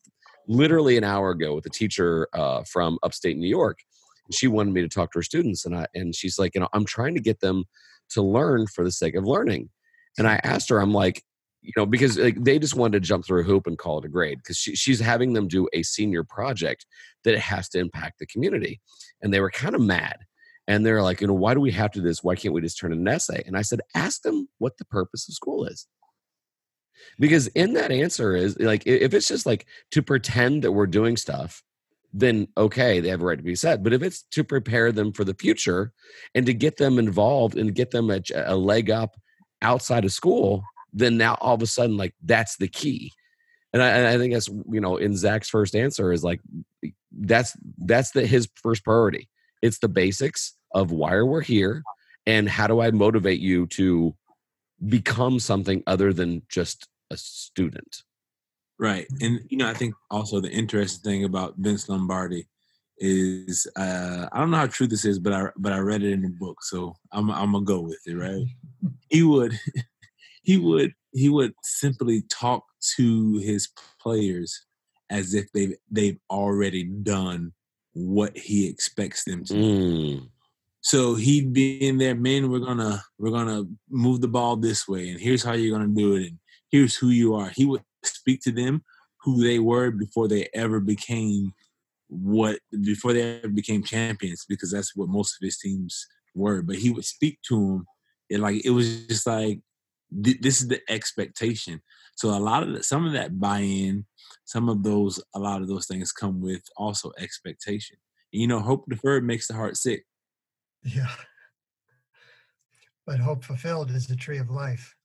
literally 0.49 0.97
an 0.97 1.05
hour 1.05 1.31
ago 1.31 1.55
with 1.55 1.67
a 1.67 1.71
teacher 1.71 2.29
uh, 2.35 2.62
from 2.64 2.99
upstate 3.02 3.37
New 3.37 3.49
York. 3.49 3.79
And 4.26 4.35
she 4.35 4.49
wanted 4.49 4.75
me 4.75 4.83
to 4.83 4.88
talk 4.88 5.12
to 5.12 5.19
her 5.19 5.23
students, 5.23 5.64
and 5.64 5.75
I 5.76 5.87
and 5.95 6.14
she's 6.14 6.38
like, 6.38 6.55
you 6.55 6.61
know, 6.61 6.69
I'm 6.73 6.85
trying 6.85 7.14
to 7.14 7.21
get 7.21 7.40
them 7.40 7.64
to 8.11 8.23
learn 8.23 8.67
for 8.67 8.85
the 8.85 8.93
sake 8.93 9.14
of 9.14 9.25
learning. 9.25 9.71
And 10.19 10.29
I 10.29 10.40
asked 10.45 10.69
her, 10.71 10.81
I'm 10.81 10.93
like, 10.93 11.23
you 11.62 11.73
know, 11.76 11.87
because 11.87 12.19
like, 12.19 12.43
they 12.43 12.59
just 12.59 12.75
wanted 12.75 13.02
to 13.02 13.07
jump 13.07 13.25
through 13.25 13.40
a 13.40 13.45
hoop 13.45 13.67
and 13.67 13.79
call 13.79 13.99
it 13.99 14.05
a 14.05 14.09
grade 14.09 14.38
because 14.38 14.57
she, 14.57 14.75
she's 14.75 15.00
having 15.00 15.33
them 15.33 15.47
do 15.47 15.69
a 15.73 15.83
senior 15.83 16.25
project 16.25 16.87
that 17.25 17.35
it 17.35 17.40
has 17.40 17.69
to 17.71 17.79
impact 17.79 18.19
the 18.19 18.26
community, 18.26 18.81
and 19.23 19.33
they 19.33 19.40
were 19.40 19.50
kind 19.50 19.75
of 19.75 19.81
mad. 19.81 20.19
And 20.69 20.85
they're 20.87 21.02
like, 21.02 21.21
you 21.21 21.26
know, 21.26 21.35
why 21.35 21.55
do 21.55 21.61
we 21.61 21.73
have 21.73 21.90
to 21.93 22.00
do 22.00 22.07
this? 22.07 22.23
Why 22.23 22.37
can't 22.37 22.55
we 22.55 22.61
just 22.61 22.79
turn 22.79 22.93
in 22.93 23.00
an 23.00 23.09
essay? 23.09 23.43
And 23.47 23.57
I 23.57 23.62
said, 23.62 23.81
ask 23.95 24.23
them 24.23 24.49
what 24.59 24.79
the 24.79 24.85
purpose 24.85 25.29
of 25.29 25.35
school 25.35 25.64
is. 25.64 25.87
Because 27.19 27.49
in 27.49 27.73
that 27.75 27.90
answer 27.90 28.37
is 28.37 28.59
like 28.59 28.87
if 28.87 29.14
it's 29.14 29.29
just 29.29 29.47
like 29.47 29.67
to 29.90 30.02
pretend 30.02 30.62
that 30.62 30.73
we're 30.73 30.87
doing 30.87 31.17
stuff 31.17 31.62
then 32.12 32.49
okay 32.59 32.99
they 32.99 33.09
have 33.09 33.23
a 33.23 33.25
right 33.25 33.38
to 33.38 33.45
be 33.45 33.55
said. 33.55 33.83
But 33.83 33.93
if 33.93 34.02
it's 34.02 34.23
to 34.33 34.45
prepare 34.45 34.93
them 34.93 35.12
for 35.12 35.25
the 35.25 35.35
future 35.35 35.93
and 36.35 36.45
to 36.47 36.52
get 36.52 36.76
them 36.76 36.99
involved 36.99 37.57
and 37.57 37.75
get 37.75 37.93
them 37.93 38.11
a, 38.11 38.21
a 38.35 38.57
leg 38.57 38.90
up 38.90 39.17
outside 39.62 40.05
of 40.05 40.12
school 40.12 40.62
then 40.93 41.17
now 41.17 41.37
all 41.40 41.55
of 41.55 41.62
a 41.62 41.67
sudden 41.67 41.97
like 41.97 42.14
that's 42.23 42.57
the 42.57 42.69
key. 42.69 43.12
And 43.73 43.83
I, 43.83 43.88
and 43.90 44.07
I 44.07 44.19
think 44.19 44.33
that's 44.33 44.49
you 44.49 44.81
know 44.81 44.97
in 44.97 45.17
zach's 45.17 45.49
first 45.49 45.75
answer 45.75 46.12
is 46.12 46.25
like 46.25 46.40
that's 47.12 47.57
that's 47.79 48.11
the 48.11 48.26
his 48.26 48.49
first 48.57 48.85
priority 48.85 49.29
it's 49.62 49.79
the 49.79 49.88
basics 49.88 50.55
of 50.75 50.90
why 50.90 51.12
are 51.12 51.26
we're 51.26 51.40
here 51.40 51.83
and 52.26 52.49
how 52.49 52.67
do 52.67 52.81
i 52.81 52.90
motivate 52.90 53.40
you 53.40 53.67
to 53.67 54.14
become 54.88 55.38
something 55.38 55.83
other 55.87 56.12
than 56.12 56.43
just 56.49 56.88
a 57.11 57.17
student 57.17 58.02
right 58.79 59.07
and 59.21 59.40
you 59.49 59.57
know 59.57 59.69
i 59.69 59.75
think 59.75 59.95
also 60.11 60.40
the 60.40 60.50
interesting 60.50 61.02
thing 61.02 61.25
about 61.25 61.55
vince 61.59 61.88
lombardi 61.88 62.47
is 63.00 63.67
uh, 63.76 64.29
I 64.31 64.38
don't 64.38 64.50
know 64.50 64.59
how 64.59 64.67
true 64.67 64.87
this 64.87 65.05
is, 65.05 65.19
but 65.19 65.33
I 65.33 65.47
but 65.57 65.73
I 65.73 65.79
read 65.79 66.02
it 66.02 66.12
in 66.12 66.23
the 66.23 66.29
book, 66.29 66.62
so 66.62 66.95
I'm 67.12 67.31
I'm 67.31 67.52
gonna 67.52 67.64
go 67.64 67.81
with 67.81 68.00
it. 68.07 68.14
Right? 68.14 68.45
he 69.09 69.23
would 69.23 69.59
he 70.43 70.59
would 70.59 70.93
he 71.12 71.29
would 71.29 71.55
simply 71.62 72.23
talk 72.31 72.64
to 72.97 73.38
his 73.38 73.69
players 74.00 74.67
as 75.11 75.35
if 75.35 75.50
they've 75.52 75.75
they've 75.90 76.19
already 76.31 76.85
done 76.85 77.52
what 77.92 78.37
he 78.37 78.68
expects 78.68 79.25
them 79.25 79.44
to. 79.44 79.54
Mm. 79.54 80.28
So 80.82 81.14
he'd 81.14 81.52
be 81.52 81.87
in 81.87 81.99
there, 81.99 82.14
men. 82.14 82.50
We're 82.50 82.61
gonna 82.61 83.02
we're 83.18 83.30
gonna 83.30 83.64
move 83.90 84.20
the 84.20 84.28
ball 84.28 84.56
this 84.56 84.88
way, 84.88 85.11
and 85.11 85.20
here's 85.20 85.42
how 85.42 85.52
you're 85.52 85.76
gonna 85.76 85.92
do 85.92 86.14
it, 86.14 86.28
and 86.28 86.38
here's 86.70 86.97
who 86.97 87.09
you 87.09 87.35
are. 87.35 87.50
He 87.54 87.64
would 87.64 87.82
speak 88.04 88.40
to 88.42 88.52
them 88.52 88.82
who 89.23 89.42
they 89.42 89.59
were 89.59 89.90
before 89.90 90.28
they 90.28 90.49
ever 90.54 90.80
became 90.80 91.52
what 92.09 92.59
before 92.82 93.12
they 93.12 93.38
ever 93.38 93.49
became 93.49 93.85
champions 93.85 94.44
because 94.49 94.73
that's 94.73 94.97
what 94.97 95.09
most 95.09 95.35
of 95.35 95.44
his 95.44 95.59
teams 95.59 96.06
were. 96.35 96.62
But 96.62 96.76
he 96.76 96.90
would 96.90 97.04
speak 97.04 97.38
to 97.49 97.54
them, 97.54 97.87
and 98.30 98.42
like 98.42 98.64
it 98.64 98.70
was 98.70 99.06
just 99.06 99.26
like 99.26 99.61
this 100.11 100.61
is 100.61 100.68
the 100.68 100.80
expectation. 100.88 101.80
So 102.16 102.30
a 102.30 102.40
lot 102.40 102.62
of 102.62 102.73
the, 102.73 102.82
some 102.82 103.06
of 103.06 103.12
that 103.12 103.38
buy-in, 103.38 104.06
some 104.50 104.69
of 104.69 104.83
those, 104.83 105.23
a 105.33 105.38
lot 105.38 105.62
of 105.62 105.69
those 105.69 105.87
things 105.87 106.11
come 106.11 106.40
with 106.40 106.62
also 106.76 107.12
expectation. 107.19 107.97
And, 108.33 108.42
you 108.42 108.49
know, 108.49 108.59
hope 108.59 108.85
deferred 108.90 109.23
makes 109.23 109.47
the 109.47 109.54
heart 109.54 109.76
sick. 109.76 110.04
Yeah. 110.83 111.07
But 113.07 113.21
hope 113.21 113.45
fulfilled 113.45 113.92
is 113.92 114.09
the 114.09 114.16
tree 114.16 114.38
of 114.38 114.50
life. 114.50 114.97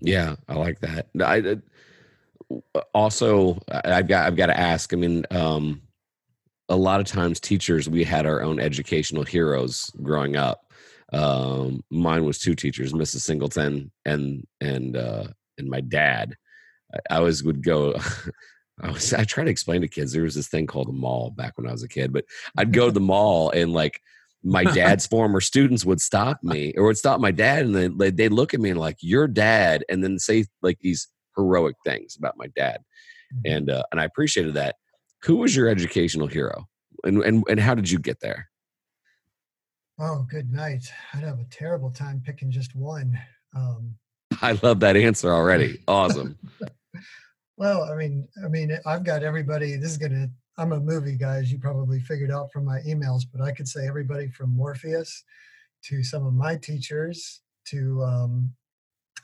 Yeah, 0.00 0.34
I 0.48 0.54
like 0.54 0.80
that. 0.80 1.06
I, 1.22 1.58
also 2.92 3.60
I've 3.70 4.08
got 4.08 4.26
I've 4.26 4.36
got 4.36 4.46
to 4.46 4.58
ask. 4.58 4.92
I 4.92 4.96
mean, 4.96 5.24
um, 5.30 5.82
a 6.68 6.76
lot 6.76 6.98
of 6.98 7.06
times 7.06 7.38
teachers 7.38 7.88
we 7.88 8.02
had 8.02 8.26
our 8.26 8.42
own 8.42 8.58
educational 8.58 9.22
heroes 9.22 9.92
growing 10.02 10.34
up. 10.34 10.72
Um, 11.12 11.84
mine 11.90 12.24
was 12.24 12.40
two 12.40 12.56
teachers, 12.56 12.92
Mrs. 12.92 13.20
Singleton 13.20 13.92
and 14.04 14.44
and 14.60 14.96
uh, 14.96 15.28
and 15.58 15.68
my 15.68 15.80
dad. 15.80 16.36
I 17.10 17.16
always 17.16 17.42
would 17.44 17.62
go. 17.62 17.94
I 18.82 18.90
was 18.90 19.14
I 19.14 19.24
try 19.24 19.44
to 19.44 19.50
explain 19.50 19.80
to 19.80 19.88
kids 19.88 20.12
there 20.12 20.22
was 20.22 20.34
this 20.34 20.48
thing 20.48 20.66
called 20.66 20.88
the 20.88 20.92
mall 20.92 21.30
back 21.30 21.56
when 21.56 21.66
I 21.66 21.72
was 21.72 21.82
a 21.82 21.88
kid, 21.88 22.12
but 22.12 22.24
I'd 22.58 22.72
go 22.72 22.86
to 22.86 22.92
the 22.92 23.00
mall 23.00 23.50
and 23.50 23.72
like 23.72 24.00
my 24.44 24.64
dad's 24.74 25.06
former 25.06 25.40
students 25.40 25.84
would 25.84 26.00
stop 26.00 26.42
me 26.42 26.74
or 26.76 26.84
would 26.84 26.98
stop 26.98 27.18
my 27.18 27.30
dad 27.30 27.64
and 27.64 27.74
then 27.74 27.96
they'd 28.16 28.32
look 28.32 28.52
at 28.52 28.60
me 28.60 28.70
and 28.70 28.78
like 28.78 28.98
your 29.00 29.26
dad 29.26 29.82
and 29.88 30.04
then 30.04 30.18
say 30.18 30.44
like 30.62 30.78
these 30.80 31.08
heroic 31.36 31.76
things 31.84 32.16
about 32.16 32.36
my 32.36 32.48
dad, 32.48 32.80
mm-hmm. 33.32 33.52
and 33.52 33.70
uh, 33.70 33.84
and 33.92 34.00
I 34.00 34.04
appreciated 34.04 34.54
that. 34.54 34.76
Who 35.22 35.36
was 35.36 35.56
your 35.56 35.68
educational 35.68 36.26
hero, 36.26 36.66
and 37.04 37.22
and 37.22 37.44
and 37.48 37.60
how 37.60 37.74
did 37.74 37.90
you 37.90 37.98
get 37.98 38.20
there? 38.20 38.48
Oh, 39.98 40.26
good 40.30 40.52
night. 40.52 40.84
I'd 41.14 41.22
have 41.22 41.40
a 41.40 41.46
terrible 41.50 41.90
time 41.90 42.22
picking 42.24 42.50
just 42.50 42.76
one. 42.76 43.18
Um, 43.54 43.94
I 44.42 44.58
love 44.62 44.80
that 44.80 44.96
answer 44.96 45.32
already. 45.32 45.82
Awesome. 45.88 46.38
Well, 47.56 47.84
I 47.84 47.94
mean, 47.94 48.28
I 48.44 48.48
mean, 48.48 48.76
I've 48.86 49.04
got 49.04 49.22
everybody. 49.22 49.76
This 49.76 49.90
is 49.92 49.98
gonna. 49.98 50.28
I'm 50.58 50.72
a 50.72 50.80
movie 50.80 51.16
guy, 51.16 51.36
as 51.36 51.52
you 51.52 51.58
probably 51.58 52.00
figured 52.00 52.30
out 52.30 52.50
from 52.50 52.64
my 52.64 52.80
emails, 52.80 53.22
but 53.30 53.42
I 53.42 53.52
could 53.52 53.68
say 53.68 53.86
everybody 53.86 54.28
from 54.28 54.56
Morpheus 54.56 55.22
to 55.84 56.02
some 56.02 56.26
of 56.26 56.32
my 56.32 56.56
teachers 56.56 57.42
to 57.66 58.02
um, 58.02 58.50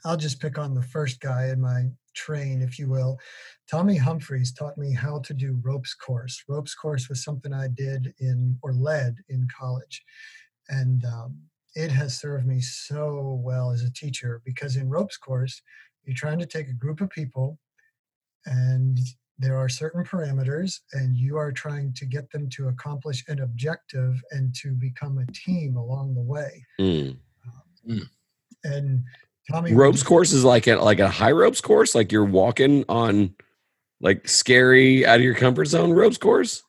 I'll 0.05 0.17
just 0.17 0.41
pick 0.41 0.59
on 0.59 0.75
the 0.75 0.83
first 0.83 1.21
guy 1.21 1.49
in 1.49 1.61
my 1.61 1.85
train, 2.15 2.61
if 2.61 2.79
you 2.79 2.89
will. 2.89 3.19
Tommy 3.71 3.97
Humphreys 3.97 4.53
taught 4.53 4.77
me 4.77 4.93
how 4.93 5.21
to 5.21 5.33
do 5.33 5.59
ropes 5.63 5.95
course. 5.95 6.43
Ropes 6.49 6.75
course 6.75 7.09
was 7.09 7.25
something 7.25 7.53
I 7.53 7.69
did 7.69 8.13
in 8.19 8.59
or 8.63 8.73
led 8.73 9.17
in 9.29 9.47
college. 9.57 10.03
And 10.69 11.05
um, 11.05 11.39
it 11.75 11.91
has 11.91 12.19
served 12.19 12.47
me 12.47 12.61
so 12.61 13.41
well 13.43 13.71
as 13.71 13.83
a 13.83 13.93
teacher 13.93 14.43
because 14.45 14.77
in 14.77 14.89
ropes 14.89 15.17
course, 15.17 15.63
you're 16.05 16.17
trying 16.17 16.39
to 16.39 16.47
take 16.47 16.69
a 16.69 16.73
group 16.73 17.01
of 17.01 17.11
people 17.11 17.59
and 18.47 18.99
there 19.39 19.57
are 19.57 19.69
certain 19.69 20.05
parameters 20.05 20.81
and 20.93 21.17
you 21.17 21.37
are 21.37 21.53
trying 21.53 21.93
to 21.95 22.07
get 22.07 22.31
them 22.31 22.49
to 22.51 22.69
accomplish 22.69 23.25
an 23.29 23.41
objective 23.41 24.23
and 24.31 24.55
to 24.55 24.73
become 24.73 25.19
a 25.19 25.33
team 25.33 25.77
along 25.77 26.15
the 26.15 26.21
way. 26.21 26.65
Mm. 26.81 27.17
Um, 27.47 27.89
mm. 27.89 28.03
And 28.65 29.05
Tommy 29.51 29.73
ropes 29.73 30.03
course 30.03 30.33
is 30.33 30.45
like 30.45 30.69
a 30.69 30.77
like 30.77 31.01
a 31.01 31.09
high 31.09 31.33
ropes 31.33 31.61
course, 31.61 31.95
like 31.95 32.13
you're 32.13 32.25
walking 32.25 32.85
on 32.89 33.35
like 34.01 34.29
scary 34.29 35.05
out 35.05 35.17
of 35.17 35.23
your 35.23 35.35
comfort 35.35 35.65
zone 35.65 35.93
ropes 35.93 36.19
course. 36.19 36.63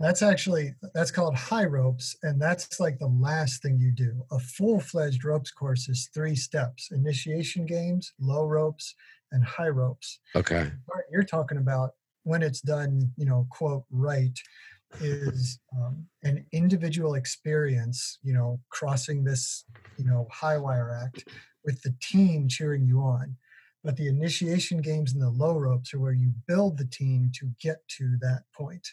That's 0.00 0.22
actually 0.22 0.74
that's 0.94 1.10
called 1.10 1.34
high 1.34 1.64
ropes, 1.64 2.16
and 2.22 2.40
that's 2.40 2.80
like 2.80 2.98
the 2.98 3.06
last 3.06 3.62
thing 3.62 3.78
you 3.78 3.92
do. 3.92 4.24
A 4.32 4.38
full 4.38 4.80
fledged 4.80 5.24
ropes 5.24 5.50
course 5.50 5.88
is 5.88 6.10
three 6.12 6.34
steps: 6.34 6.90
initiation 6.90 7.66
games, 7.66 8.12
low 8.18 8.44
ropes, 8.44 8.94
and 9.30 9.44
high 9.44 9.68
ropes. 9.68 10.18
Okay. 10.34 10.70
You're 11.10 11.22
talking 11.22 11.58
about 11.58 11.92
when 12.24 12.42
it's 12.42 12.60
done, 12.60 13.12
you 13.16 13.26
know, 13.26 13.46
quote 13.50 13.84
right, 13.90 14.38
is 15.00 15.60
um, 15.76 16.06
an 16.24 16.46
individual 16.52 17.14
experience. 17.14 18.18
You 18.22 18.34
know, 18.34 18.60
crossing 18.70 19.24
this, 19.24 19.64
you 19.98 20.04
know, 20.04 20.26
high 20.32 20.58
wire 20.58 20.98
act 21.04 21.28
with 21.64 21.80
the 21.82 21.94
team 22.00 22.48
cheering 22.48 22.86
you 22.86 23.00
on. 23.00 23.36
But 23.84 23.96
the 23.96 24.06
initiation 24.08 24.80
games 24.80 25.12
and 25.12 25.20
the 25.20 25.30
low 25.30 25.58
ropes 25.58 25.92
are 25.92 25.98
where 25.98 26.12
you 26.12 26.32
build 26.46 26.78
the 26.78 26.84
team 26.84 27.32
to 27.40 27.50
get 27.60 27.78
to 27.98 28.16
that 28.20 28.42
point. 28.54 28.86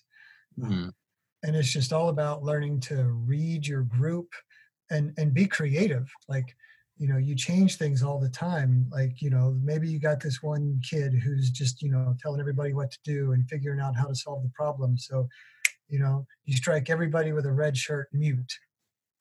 Mm-hmm. 0.66 0.90
And 1.44 1.56
it's 1.56 1.72
just 1.72 1.94
all 1.94 2.10
about 2.10 2.44
learning 2.44 2.82
to 2.82 3.04
read 3.04 3.66
your 3.66 3.84
group 3.84 4.28
and 4.92 5.14
and 5.18 5.34
be 5.34 5.46
creative. 5.46 6.12
Like, 6.28 6.56
you 6.98 7.08
know, 7.08 7.18
you 7.18 7.36
change 7.36 7.78
things 7.78 8.04
all 8.04 8.20
the 8.20 8.30
time. 8.30 8.88
Like, 8.92 9.22
you 9.22 9.30
know, 9.30 9.58
maybe 9.64 9.88
you 9.88 10.00
got 10.00 10.20
this 10.20 10.44
one 10.44 10.82
kid 10.88 11.14
who's 11.14 11.50
just, 11.50 11.82
you 11.82 11.92
know, 11.92 12.16
telling 12.22 12.42
everybody 12.42 12.74
what 12.74 12.92
to 12.92 13.00
do 13.04 13.32
and 13.32 13.48
figuring 13.48 13.80
out 13.80 13.96
how 13.96 14.08
to 14.08 14.16
solve 14.16 14.44
the 14.44 14.52
problem. 14.54 14.98
So, 14.98 15.30
you 15.88 16.00
know, 16.00 16.26
you 16.46 16.58
strike 16.58 16.90
everybody 16.90 17.32
with 17.32 17.46
a 17.46 17.52
red 17.52 17.78
shirt 17.78 18.10
mute 18.12 18.54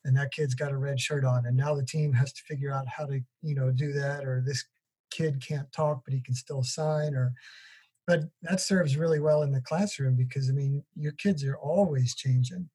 and 0.04 0.16
that 0.16 0.32
kid's 0.32 0.54
got 0.54 0.72
a 0.72 0.76
red 0.76 0.98
shirt 0.98 1.24
on 1.24 1.46
and 1.46 1.56
now 1.56 1.74
the 1.74 1.84
team 1.84 2.12
has 2.12 2.32
to 2.32 2.42
figure 2.44 2.72
out 2.72 2.86
how 2.88 3.04
to 3.04 3.20
you 3.42 3.54
know 3.54 3.70
do 3.70 3.92
that 3.92 4.24
or 4.24 4.42
this 4.44 4.64
kid 5.10 5.42
can't 5.46 5.70
talk 5.72 6.02
but 6.04 6.14
he 6.14 6.20
can 6.20 6.34
still 6.34 6.62
sign 6.62 7.14
or 7.14 7.32
but 8.08 8.22
that 8.40 8.58
serves 8.58 8.96
really 8.96 9.20
well 9.20 9.42
in 9.42 9.52
the 9.52 9.60
classroom 9.60 10.16
because 10.16 10.48
i 10.48 10.52
mean 10.52 10.82
your 10.96 11.12
kids 11.12 11.44
are 11.44 11.58
always 11.58 12.16
changing 12.16 12.68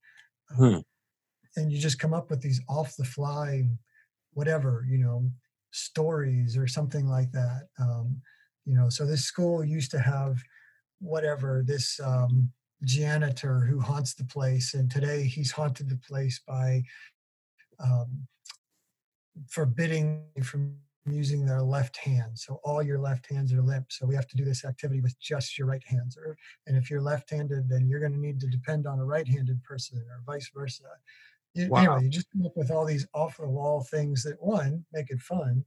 um, 0.58 0.58
hmm. 0.58 0.80
and 1.58 1.72
you 1.72 1.80
just 1.80 2.00
come 2.00 2.13
up 2.13 2.30
with 2.30 2.42
these 2.42 2.62
off 2.70 2.96
the 2.96 3.04
fly 3.04 3.68
whatever 4.34 4.86
you 4.90 5.00
know 5.00 5.30
stories 5.72 6.56
or 6.56 6.68
something 6.68 7.08
like 7.08 7.32
that 7.32 7.63
um, 7.80 8.22
you 8.66 8.75
know 8.75 8.88
so 8.88 9.06
this 9.06 9.25
school 9.25 9.66
used 9.66 9.92
to 9.92 10.00
have 10.00 10.42
whatever 11.02 11.63
this 11.66 12.00
um, 12.02 12.50
janitor 12.84 13.60
who 13.60 13.80
haunts 13.80 14.13
the 14.13 14.25
place 14.25 14.75
and 14.75 14.90
today 14.92 15.24
he's 15.24 15.52
haunted 15.52 15.90
the 15.90 16.00
place 16.08 16.40
by 16.48 16.82
um, 17.84 18.28
forbidding 19.50 20.24
from 20.44 20.75
using 21.05 21.45
their 21.45 21.62
left 21.62 21.98
hand. 21.98 22.38
So 22.38 22.62
all 22.63 22.81
your 22.81 23.00
left 23.00 23.29
hands 23.29 23.51
are 23.53 23.62
limp. 23.62 23.91
So 23.91 24.05
we 24.05 24.15
have 24.15 24.27
to 24.27 24.38
do 24.38 24.45
this 24.45 24.63
activity 24.63 25.01
with 25.01 25.19
just 25.19 25.57
your 25.57 25.67
right 25.67 25.83
hands. 25.86 26.17
Or, 26.17 26.38
and 26.65 26.77
if 26.77 26.89
you're 26.89 27.01
left-handed, 27.01 27.67
then 27.67 27.88
you're 27.88 28.00
going 28.00 28.13
to 28.13 28.19
need 28.19 28.39
to 28.39 28.48
depend 28.48 28.88
on 28.88 29.00
a 29.00 29.05
right-handed 29.05 29.62
person 29.63 29.98
or 30.00 30.22
vice 30.25 30.50
versa. 30.55 30.83
You, 31.53 31.67
wow. 31.67 31.79
Anyway, 31.81 32.03
you 32.05 32.10
just 32.10 32.31
come 32.31 32.45
up 32.45 32.55
with 32.55 32.72
all 32.72 32.86
these 32.86 33.05
off-the-wall 33.13 33.83
things 33.91 34.24
that 34.24 34.41
one 34.41 34.86
make 34.93 35.10
it 35.10 35.19
fun, 35.19 35.65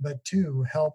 but 0.00 0.24
two 0.24 0.64
help. 0.70 0.94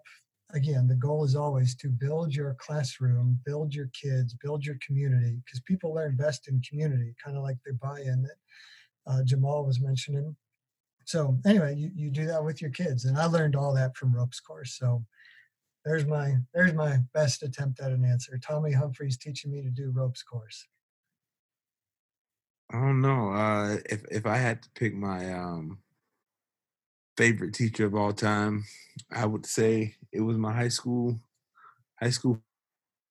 Again, 0.52 0.86
the 0.86 0.94
goal 0.94 1.24
is 1.24 1.34
always 1.34 1.74
to 1.76 1.88
build 1.88 2.34
your 2.34 2.54
classroom, 2.54 3.40
build 3.44 3.74
your 3.74 3.90
kids, 3.92 4.34
build 4.34 4.64
your 4.64 4.78
community, 4.84 5.40
because 5.44 5.60
people 5.60 5.94
learn 5.94 6.16
best 6.16 6.48
in 6.48 6.60
community, 6.68 7.14
kind 7.24 7.36
of 7.36 7.42
like 7.42 7.58
the 7.64 7.72
buy-in 7.74 8.22
that 8.22 9.12
uh, 9.12 9.22
Jamal 9.24 9.64
was 9.64 9.80
mentioning 9.80 10.36
so 11.06 11.38
anyway, 11.46 11.76
you, 11.76 11.90
you 11.94 12.10
do 12.10 12.26
that 12.26 12.44
with 12.44 12.60
your 12.60 12.70
kids. 12.70 13.04
And 13.04 13.16
I 13.16 13.26
learned 13.26 13.54
all 13.54 13.72
that 13.74 13.96
from 13.96 14.14
ropes 14.14 14.40
course. 14.40 14.76
So 14.76 15.04
there's 15.84 16.04
my 16.04 16.38
there's 16.52 16.74
my 16.74 16.98
best 17.14 17.44
attempt 17.44 17.80
at 17.80 17.92
an 17.92 18.04
answer. 18.04 18.38
Tommy 18.38 18.72
Humphreys 18.72 19.16
teaching 19.16 19.52
me 19.52 19.62
to 19.62 19.70
do 19.70 19.92
ropes 19.94 20.24
course. 20.24 20.66
I 22.72 22.80
don't 22.80 23.00
know. 23.00 23.30
Uh, 23.30 23.76
if 23.88 24.04
if 24.10 24.26
I 24.26 24.36
had 24.36 24.62
to 24.62 24.70
pick 24.74 24.94
my 24.94 25.32
um 25.32 25.78
favorite 27.16 27.54
teacher 27.54 27.86
of 27.86 27.94
all 27.94 28.12
time, 28.12 28.64
I 29.10 29.26
would 29.26 29.46
say 29.46 29.94
it 30.12 30.22
was 30.22 30.36
my 30.36 30.52
high 30.52 30.68
school 30.68 31.20
high 32.00 32.10
school 32.10 32.42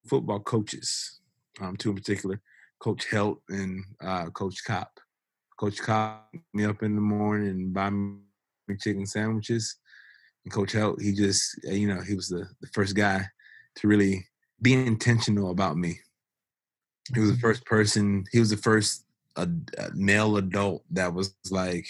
football 0.06 0.42
coaches, 0.42 1.22
um, 1.62 1.78
two 1.78 1.92
in 1.92 1.96
particular, 1.96 2.42
Coach 2.80 3.10
Helt 3.10 3.42
and 3.48 3.86
uh, 4.04 4.26
Coach 4.32 4.66
Cop. 4.66 5.00
Coach 5.58 5.80
Cop 5.80 6.30
me 6.54 6.66
up 6.66 6.84
in 6.84 6.96
the 6.96 7.02
morning 7.02 7.50
and 7.50 7.74
buy 7.74 7.90
me 7.90 8.18
chicken 8.80 9.06
sandwiches. 9.06 9.78
And 10.44 10.54
Coach 10.54 10.74
Helt, 10.74 11.02
he 11.02 11.14
just, 11.14 11.64
you 11.64 11.88
know, 11.88 12.02
he 12.02 12.16
was 12.16 12.28
the, 12.28 12.48
the 12.62 12.68
first 12.74 12.96
guy 12.96 13.26
to 13.78 13.88
really 13.88 14.28
be 14.62 14.74
intentional 14.74 15.52
about 15.52 15.78
me. 15.78 16.00
He 17.14 17.20
was 17.20 17.30
the 17.30 17.36
mm-hmm. 17.36 17.42
first 17.42 17.66
person, 17.66 18.26
he 18.32 18.40
was 18.40 18.50
the 18.50 18.58
first 18.58 19.06
uh, 19.36 19.48
male 19.94 20.38
adult 20.38 20.84
that 20.92 21.14
was 21.14 21.36
like, 21.52 21.86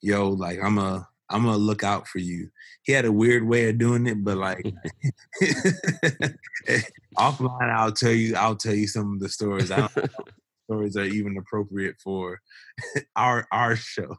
yo, 0.00 0.28
like 0.28 0.58
I'm 0.62 0.78
a 0.78 1.06
I'm 1.30 1.44
gonna 1.44 1.56
look 1.56 1.84
out 1.84 2.08
for 2.08 2.18
you. 2.18 2.50
He 2.82 2.92
had 2.92 3.04
a 3.04 3.12
weird 3.12 3.46
way 3.46 3.68
of 3.68 3.78
doing 3.78 4.06
it, 4.06 4.24
but 4.24 4.36
like 4.36 4.64
offline, 7.16 7.70
I'll 7.70 7.92
tell 7.92 8.10
you. 8.10 8.34
I'll 8.34 8.56
tell 8.56 8.74
you 8.74 8.88
some 8.88 9.14
of 9.14 9.20
the 9.20 9.28
stories. 9.28 9.70
I 9.70 9.88
don't 9.94 10.10
stories 10.70 10.96
are 10.96 11.04
even 11.04 11.36
appropriate 11.36 11.96
for 12.02 12.40
our 13.16 13.46
our 13.50 13.76
show. 13.76 14.16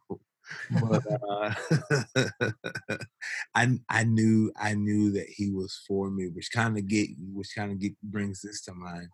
But 0.70 1.04
uh, 1.30 1.54
I 3.56 3.70
I 3.90 4.04
knew 4.04 4.52
I 4.60 4.74
knew 4.74 5.12
that 5.14 5.28
he 5.30 5.50
was 5.50 5.80
for 5.88 6.10
me, 6.10 6.28
which 6.28 6.52
kind 6.52 6.78
of 6.78 6.88
get 6.88 7.08
which 7.34 7.54
kind 7.56 7.72
of 7.72 7.80
get 7.80 7.94
brings 8.04 8.42
this 8.42 8.62
to 8.64 8.74
mind. 8.74 9.08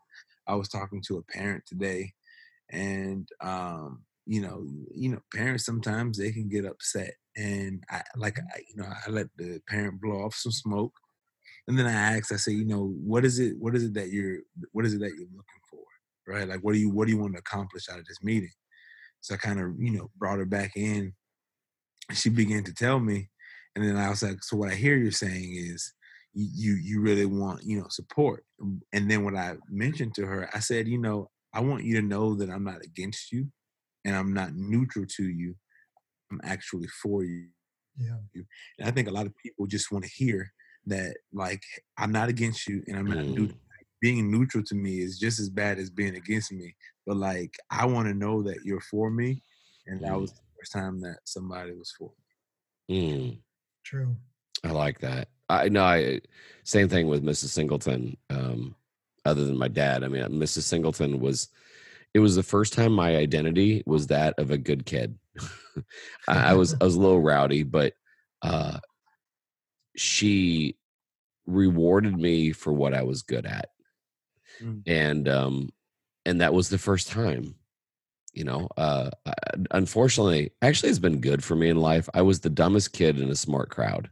I 0.48 0.56
was 0.56 0.70
talking 0.70 1.04
to 1.08 1.18
a 1.18 1.38
parent 1.38 1.64
today, 1.68 2.14
and 2.72 3.28
um, 3.42 4.04
you 4.26 4.42
know, 4.42 4.66
you 4.96 5.10
know, 5.10 5.20
parents 5.34 5.66
sometimes 5.66 6.18
they 6.18 6.32
can 6.32 6.50
get 6.50 6.66
upset, 6.66 7.14
and 7.36 7.84
I 7.90 8.02
like, 8.16 8.36
mm-hmm. 8.36 8.48
I, 8.56 8.60
you 8.70 8.82
know, 8.82 8.90
I 8.90 9.10
let 9.12 9.28
the 9.38 9.62
parent 9.68 10.02
blow 10.02 10.24
off 10.24 10.34
some 10.34 10.54
smoke, 10.54 10.94
and 11.68 11.78
then 11.78 11.86
I 11.86 11.92
asked, 11.92 12.32
I 12.32 12.38
say, 12.38 12.54
you 12.54 12.66
know, 12.66 12.96
what 13.04 13.26
is 13.26 13.40
it? 13.40 13.58
What 13.60 13.76
is 13.76 13.84
it 13.84 13.94
that 13.94 14.10
you're? 14.10 14.40
What 14.72 14.86
is 14.86 14.94
it 14.94 15.02
that 15.02 15.14
you're 15.16 15.28
looking 15.36 15.62
for? 15.67 15.67
Right? 16.28 16.48
Like, 16.48 16.60
what 16.62 16.74
do 16.74 16.80
you? 16.80 16.90
What 16.90 17.08
do 17.08 17.14
you 17.14 17.20
want 17.20 17.34
to 17.34 17.40
accomplish 17.40 17.90
out 17.90 18.00
of 18.00 18.06
this 18.06 18.24
meeting? 18.24 18.52
So 19.22 19.36
I 19.36 19.38
kind 19.38 19.60
of, 19.60 19.74
you 19.80 19.92
know, 19.92 20.10
brought 20.18 20.40
her 20.40 20.46
back 20.46 20.76
in. 20.76 21.14
And 22.10 22.18
she 22.18 22.30
began 22.30 22.64
to 22.64 22.74
tell 22.74 23.00
me, 23.00 23.30
and 23.76 23.86
then 23.86 23.98
I 23.98 24.10
was 24.10 24.24
like, 24.24 24.44
so 24.44 24.58
what 24.58 24.72
I 24.72 24.76
hear 24.76 24.96
you're 24.96 25.12
saying 25.12 25.56
is, 25.56 25.94
you 26.34 26.74
you 26.74 27.02
really 27.02 27.26
want 27.26 27.64
you 27.64 27.80
know 27.80 27.88
support 27.90 28.44
and 28.94 29.10
then 29.10 29.24
what 29.24 29.36
i 29.36 29.56
mentioned 29.72 30.14
to 30.14 30.24
her 30.24 30.48
i 30.54 30.60
said 30.60 30.88
you 30.88 31.00
know 31.00 31.28
i 31.52 31.60
want 31.60 31.84
you 31.84 31.96
to 31.96 32.02
know 32.06 32.36
that 32.36 32.48
i'm 32.48 32.64
not 32.64 32.84
against 32.84 33.32
you 33.32 33.48
and 34.08 34.16
I'm 34.16 34.34
not 34.34 34.56
neutral 34.56 35.06
to 35.18 35.24
you. 35.24 35.56
I'm 36.32 36.40
actually 36.44 36.88
for 37.04 37.24
you. 37.24 37.48
Yeah. 38.00 38.16
And 38.80 38.88
I 38.88 38.92
think 38.92 39.08
a 39.08 39.12
lot 39.12 39.26
of 39.26 39.34
people 39.38 39.68
just 39.68 39.92
want 39.92 40.06
to 40.06 40.12
hear 40.12 40.50
that, 40.88 41.18
like, 41.34 41.62
I'm 41.98 42.14
not 42.14 42.30
against 42.30 42.68
you 42.68 42.84
and 42.88 42.98
I'm 42.98 43.06
not 43.06 43.18
mm. 43.18 43.36
neutral. 43.36 43.60
Being 44.02 44.32
neutral 44.32 44.64
to 44.66 44.76
me 44.76 45.00
is 45.00 45.18
just 45.18 45.40
as 45.40 45.50
bad 45.50 45.80
as 45.80 45.90
being 45.90 46.16
against 46.16 46.52
me. 46.52 46.76
But 47.06 47.18
like, 47.18 47.58
I 47.72 47.86
want 47.86 48.08
to 48.08 48.14
know 48.14 48.44
that 48.44 48.60
you're 48.64 48.82
for 48.82 49.10
me, 49.10 49.42
and 49.88 50.02
that 50.02 50.20
was 50.20 50.32
mm. 50.32 50.36
the 50.36 50.42
first 50.60 50.74
time 50.74 51.02
that 51.02 51.18
somebody 51.24 51.72
was 51.72 51.92
for 51.98 52.12
me. 52.90 53.12
Mm. 53.12 53.38
True. 53.84 54.16
I 54.64 54.72
like 54.72 55.00
that. 55.00 55.30
I 55.50 55.70
know. 55.70 55.84
I 55.84 56.22
same 56.64 56.90
thing 56.90 57.08
with 57.08 57.24
Mrs. 57.24 57.50
Singleton. 57.50 58.18
Um, 58.30 58.76
other 59.26 59.46
than 59.46 59.58
my 59.58 59.68
dad, 59.68 60.04
I 60.04 60.08
mean, 60.08 60.24
Mrs. 60.24 60.64
Singleton 60.64 61.20
was 61.20 61.50
it 62.14 62.20
was 62.20 62.36
the 62.36 62.44
first 62.44 62.74
time 62.74 62.94
my 62.94 63.16
identity 63.16 63.84
was 63.86 64.08
that 64.08 64.34
of 64.38 64.52
a 64.52 64.58
good 64.58 64.86
kid. 64.86 65.18
I, 66.28 66.52
I, 66.52 66.54
was 66.54 66.76
I 66.80 66.84
was 66.84 66.96
a 66.96 67.00
little 67.00 67.22
rowdy, 67.22 67.64
but 67.64 67.94
uh, 68.42 68.80
she 69.96 70.78
rewarded 71.46 72.18
me 72.18 72.52
for 72.52 72.74
what 72.74 72.94
I 72.94 73.04
was 73.04 73.22
good 73.22 73.46
at, 73.46 73.70
mm. 74.62 74.82
and 74.86 75.28
um, 75.28 75.70
and 76.26 76.42
that 76.42 76.54
was 76.54 76.70
the 76.70 76.78
first 76.78 77.10
time. 77.10 77.56
You 78.34 78.44
know, 78.44 78.68
uh, 78.78 79.10
unfortunately, 79.72 80.52
actually, 80.62 80.90
it's 80.90 81.00
been 81.00 81.22
good 81.22 81.44
for 81.44 81.56
me 81.56 81.70
in 81.70 81.78
life. 81.78 82.08
I 82.14 82.22
was 82.22 82.40
the 82.40 82.52
dumbest 82.52 82.94
kid 82.94 83.20
in 83.20 83.32
a 83.32 83.36
smart 83.36 83.70
crowd. 83.70 84.12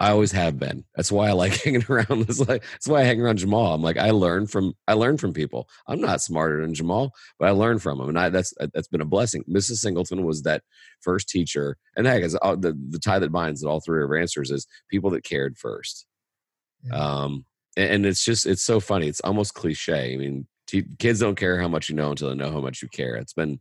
I 0.00 0.10
always 0.10 0.30
have 0.30 0.58
been. 0.58 0.84
That's 0.94 1.10
why 1.10 1.28
I 1.28 1.32
like 1.32 1.54
hanging 1.64 1.84
around. 1.88 2.26
That's, 2.26 2.38
like, 2.38 2.62
that's 2.62 2.86
why 2.86 3.00
I 3.00 3.04
hang 3.04 3.20
around 3.20 3.38
Jamal. 3.38 3.74
I'm 3.74 3.82
like 3.82 3.96
I 3.96 4.10
learn 4.10 4.46
from 4.46 4.74
I 4.86 4.92
learn 4.92 5.18
from 5.18 5.32
people. 5.32 5.68
I'm 5.86 6.00
not 6.00 6.22
smarter 6.22 6.60
than 6.62 6.74
Jamal, 6.74 7.12
but 7.38 7.48
I 7.48 7.50
learn 7.50 7.78
from 7.78 8.00
him, 8.00 8.08
and 8.08 8.18
I 8.18 8.28
that's 8.28 8.54
that's 8.72 8.88
been 8.88 9.00
a 9.00 9.06
blessing. 9.06 9.44
Mrs. 9.48 9.78
Singleton 9.78 10.24
was 10.24 10.42
that 10.42 10.62
first 11.00 11.28
teacher, 11.28 11.76
and 11.96 12.06
heck, 12.06 12.22
is 12.22 12.32
the 12.34 12.78
the 12.90 12.98
tie 13.00 13.18
that 13.18 13.32
binds 13.32 13.60
that 13.60 13.68
all 13.68 13.80
three 13.80 14.02
of 14.04 14.10
our 14.10 14.16
answers 14.16 14.50
is 14.50 14.66
people 14.88 15.10
that 15.10 15.24
cared 15.24 15.58
first. 15.58 16.06
Yeah. 16.84 16.94
Um, 16.94 17.44
and, 17.76 18.06
it's 18.06 18.24
just 18.24 18.46
it's 18.46 18.62
so 18.62 18.80
funny. 18.80 19.08
It's 19.08 19.20
almost 19.20 19.54
cliche. 19.54 20.14
I 20.14 20.16
mean, 20.16 20.46
t- 20.66 20.86
kids 20.98 21.20
don't 21.20 21.36
care 21.36 21.60
how 21.60 21.68
much 21.68 21.88
you 21.88 21.94
know 21.94 22.10
until 22.10 22.28
they 22.28 22.34
know 22.34 22.52
how 22.52 22.60
much 22.60 22.82
you 22.82 22.88
care. 22.88 23.16
It's 23.16 23.32
been 23.32 23.60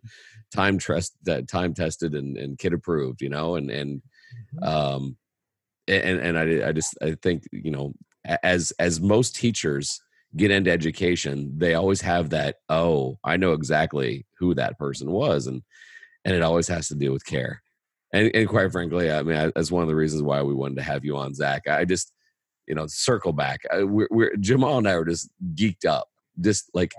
time 0.54 0.78
trust 0.78 1.16
that 1.24 1.48
time 1.48 1.74
tested 1.74 2.14
and, 2.16 2.38
and 2.38 2.58
kid 2.58 2.74
approved, 2.74 3.22
you 3.22 3.30
know, 3.30 3.56
and 3.56 3.70
and 3.70 4.02
mm-hmm. 4.62 4.68
um 4.68 5.18
and 5.88 6.20
and 6.20 6.38
I, 6.38 6.70
I 6.70 6.72
just 6.72 6.98
I 7.02 7.16
think 7.22 7.44
you 7.52 7.72
know 7.72 7.94
as 8.44 8.72
as 8.80 9.00
most 9.00 9.36
teachers 9.36 10.02
get 10.36 10.52
into 10.52 10.72
education, 10.72 11.54
they 11.58 11.76
always 11.76 12.02
have 12.02 12.30
that 12.32 12.58
oh 12.70 13.18
I 13.24 13.38
know 13.38 13.54
exactly 13.54 14.26
who 14.40 14.54
that 14.56 14.78
person 14.78 15.12
was, 15.12 15.48
and 15.48 15.62
and 16.26 16.36
it 16.36 16.42
always 16.42 16.68
has 16.68 16.90
to 16.90 16.96
deal 16.96 17.14
with 17.14 17.26
care. 17.26 17.62
And, 18.14 18.32
and 18.34 18.48
quite 18.48 18.72
frankly, 18.72 19.12
I 19.12 19.22
mean, 19.24 19.52
that's 19.56 19.72
one 19.72 19.82
of 19.82 19.90
the 19.90 19.96
reasons 19.96 20.24
why 20.24 20.42
we 20.42 20.54
wanted 20.54 20.76
to 20.76 20.84
have 20.84 21.04
you 21.04 21.18
on, 21.18 21.34
Zach. 21.34 21.68
I 21.68 21.86
just, 21.86 22.14
you 22.68 22.76
know, 22.76 22.86
circle 22.88 23.34
back. 23.34 23.62
Uh, 23.72 23.88
we're, 23.88 24.08
we're 24.12 24.36
Jamal 24.38 24.78
and 24.78 24.88
I 24.88 24.96
were 24.96 25.06
just 25.06 25.30
geeked 25.54 25.86
up, 25.86 26.08
just 26.40 26.70
like 26.74 26.94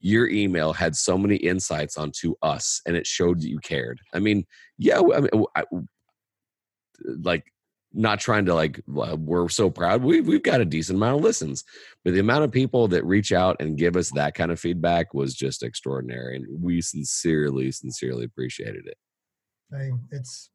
your 0.00 0.28
email 0.28 0.72
had 0.72 0.96
so 0.96 1.16
many 1.16 1.36
insights 1.36 1.96
onto 1.96 2.34
us, 2.42 2.80
and 2.86 2.96
it 2.96 3.06
showed 3.06 3.40
that 3.40 3.48
you 3.48 3.58
cared. 3.58 4.00
I 4.12 4.18
mean, 4.18 4.44
yeah, 4.78 4.98
I 4.98 5.20
mean, 5.20 5.44
I, 5.54 5.64
like 7.22 7.44
not 7.94 8.20
trying 8.20 8.46
to 8.46 8.54
like 8.54 8.80
we're 8.86 9.48
so 9.48 9.68
proud 9.68 10.02
we, 10.02 10.20
we've 10.20 10.42
got 10.42 10.60
a 10.60 10.64
decent 10.64 10.96
amount 10.96 11.18
of 11.18 11.22
listens 11.22 11.62
but 12.04 12.14
the 12.14 12.20
amount 12.20 12.42
of 12.44 12.50
people 12.50 12.88
that 12.88 13.04
reach 13.04 13.32
out 13.32 13.56
and 13.60 13.76
give 13.76 13.96
us 13.96 14.10
that 14.10 14.34
kind 14.34 14.50
of 14.50 14.58
feedback 14.58 15.12
was 15.12 15.34
just 15.34 15.62
extraordinary 15.62 16.36
and 16.36 16.46
we 16.62 16.80
sincerely 16.80 17.70
sincerely 17.70 18.24
appreciated 18.24 18.86
it 18.86 18.96
hey, 19.70 19.90
it's 20.10 20.50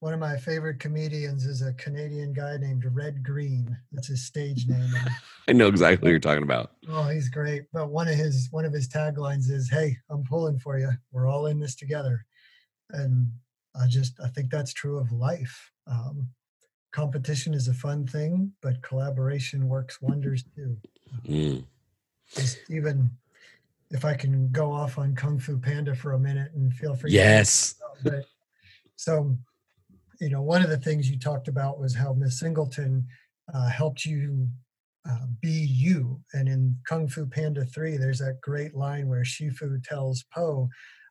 one 0.00 0.12
of 0.12 0.20
my 0.20 0.36
favorite 0.36 0.78
comedians 0.78 1.44
is 1.44 1.62
a 1.62 1.72
canadian 1.74 2.32
guy 2.32 2.56
named 2.56 2.84
red 2.92 3.22
green 3.22 3.76
that's 3.92 4.08
his 4.08 4.24
stage 4.24 4.66
name 4.66 4.90
i 5.48 5.52
know 5.52 5.68
exactly 5.68 6.06
what 6.06 6.10
you're 6.10 6.18
talking 6.18 6.42
about 6.42 6.72
oh 6.88 7.08
he's 7.08 7.28
great 7.28 7.64
but 7.72 7.88
one 7.88 8.08
of 8.08 8.14
his 8.14 8.48
one 8.50 8.64
of 8.64 8.72
his 8.72 8.88
taglines 8.88 9.50
is 9.50 9.70
hey 9.70 9.96
i'm 10.10 10.24
pulling 10.24 10.58
for 10.58 10.78
you 10.78 10.90
we're 11.12 11.28
all 11.28 11.46
in 11.46 11.58
this 11.60 11.74
together 11.74 12.24
and 12.90 13.30
i 13.80 13.86
just 13.86 14.18
i 14.24 14.28
think 14.28 14.50
that's 14.50 14.72
true 14.72 14.98
of 14.98 15.12
life 15.12 15.70
um, 15.86 16.28
competition 16.92 17.54
is 17.54 17.68
a 17.68 17.74
fun 17.74 18.06
thing, 18.06 18.52
but 18.60 18.82
collaboration 18.82 19.68
works 19.68 20.00
wonders 20.00 20.44
too. 20.56 20.76
Mm. 21.26 21.64
Just 22.34 22.58
even 22.68 23.10
if 23.90 24.04
I 24.04 24.14
can 24.14 24.50
go 24.52 24.70
off 24.70 24.98
on 24.98 25.14
Kung 25.14 25.38
Fu 25.38 25.58
Panda 25.58 25.94
for 25.94 26.12
a 26.12 26.18
minute 26.18 26.52
and 26.54 26.72
feel 26.72 26.94
free. 26.94 27.10
Yes. 27.10 27.74
But, 28.04 28.26
so, 28.96 29.36
you 30.20 30.28
know, 30.28 30.42
one 30.42 30.62
of 30.62 30.68
the 30.68 30.78
things 30.78 31.10
you 31.10 31.18
talked 31.18 31.48
about 31.48 31.80
was 31.80 31.94
how 31.94 32.12
Miss 32.12 32.38
Singleton 32.38 33.06
uh, 33.52 33.68
helped 33.68 34.04
you 34.04 34.48
uh, 35.08 35.26
be 35.40 35.48
you. 35.50 36.20
And 36.34 36.46
in 36.46 36.76
Kung 36.86 37.08
Fu 37.08 37.26
Panda 37.26 37.64
3, 37.64 37.96
there's 37.96 38.18
that 38.18 38.40
great 38.42 38.74
line 38.74 39.08
where 39.08 39.24
Shifu 39.24 39.82
tells 39.82 40.24
Po, 40.32 40.68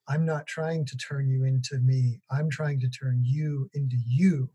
I'm 0.08 0.26
not 0.26 0.46
trying 0.46 0.86
to 0.86 0.98
turn 0.98 1.28
you 1.28 1.44
into 1.44 1.80
me. 1.80 2.22
I'm 2.32 2.50
trying 2.50 2.80
to 2.82 2.90
turn 2.90 3.22
you 3.24 3.70
into 3.74 3.98
you. 4.06 4.50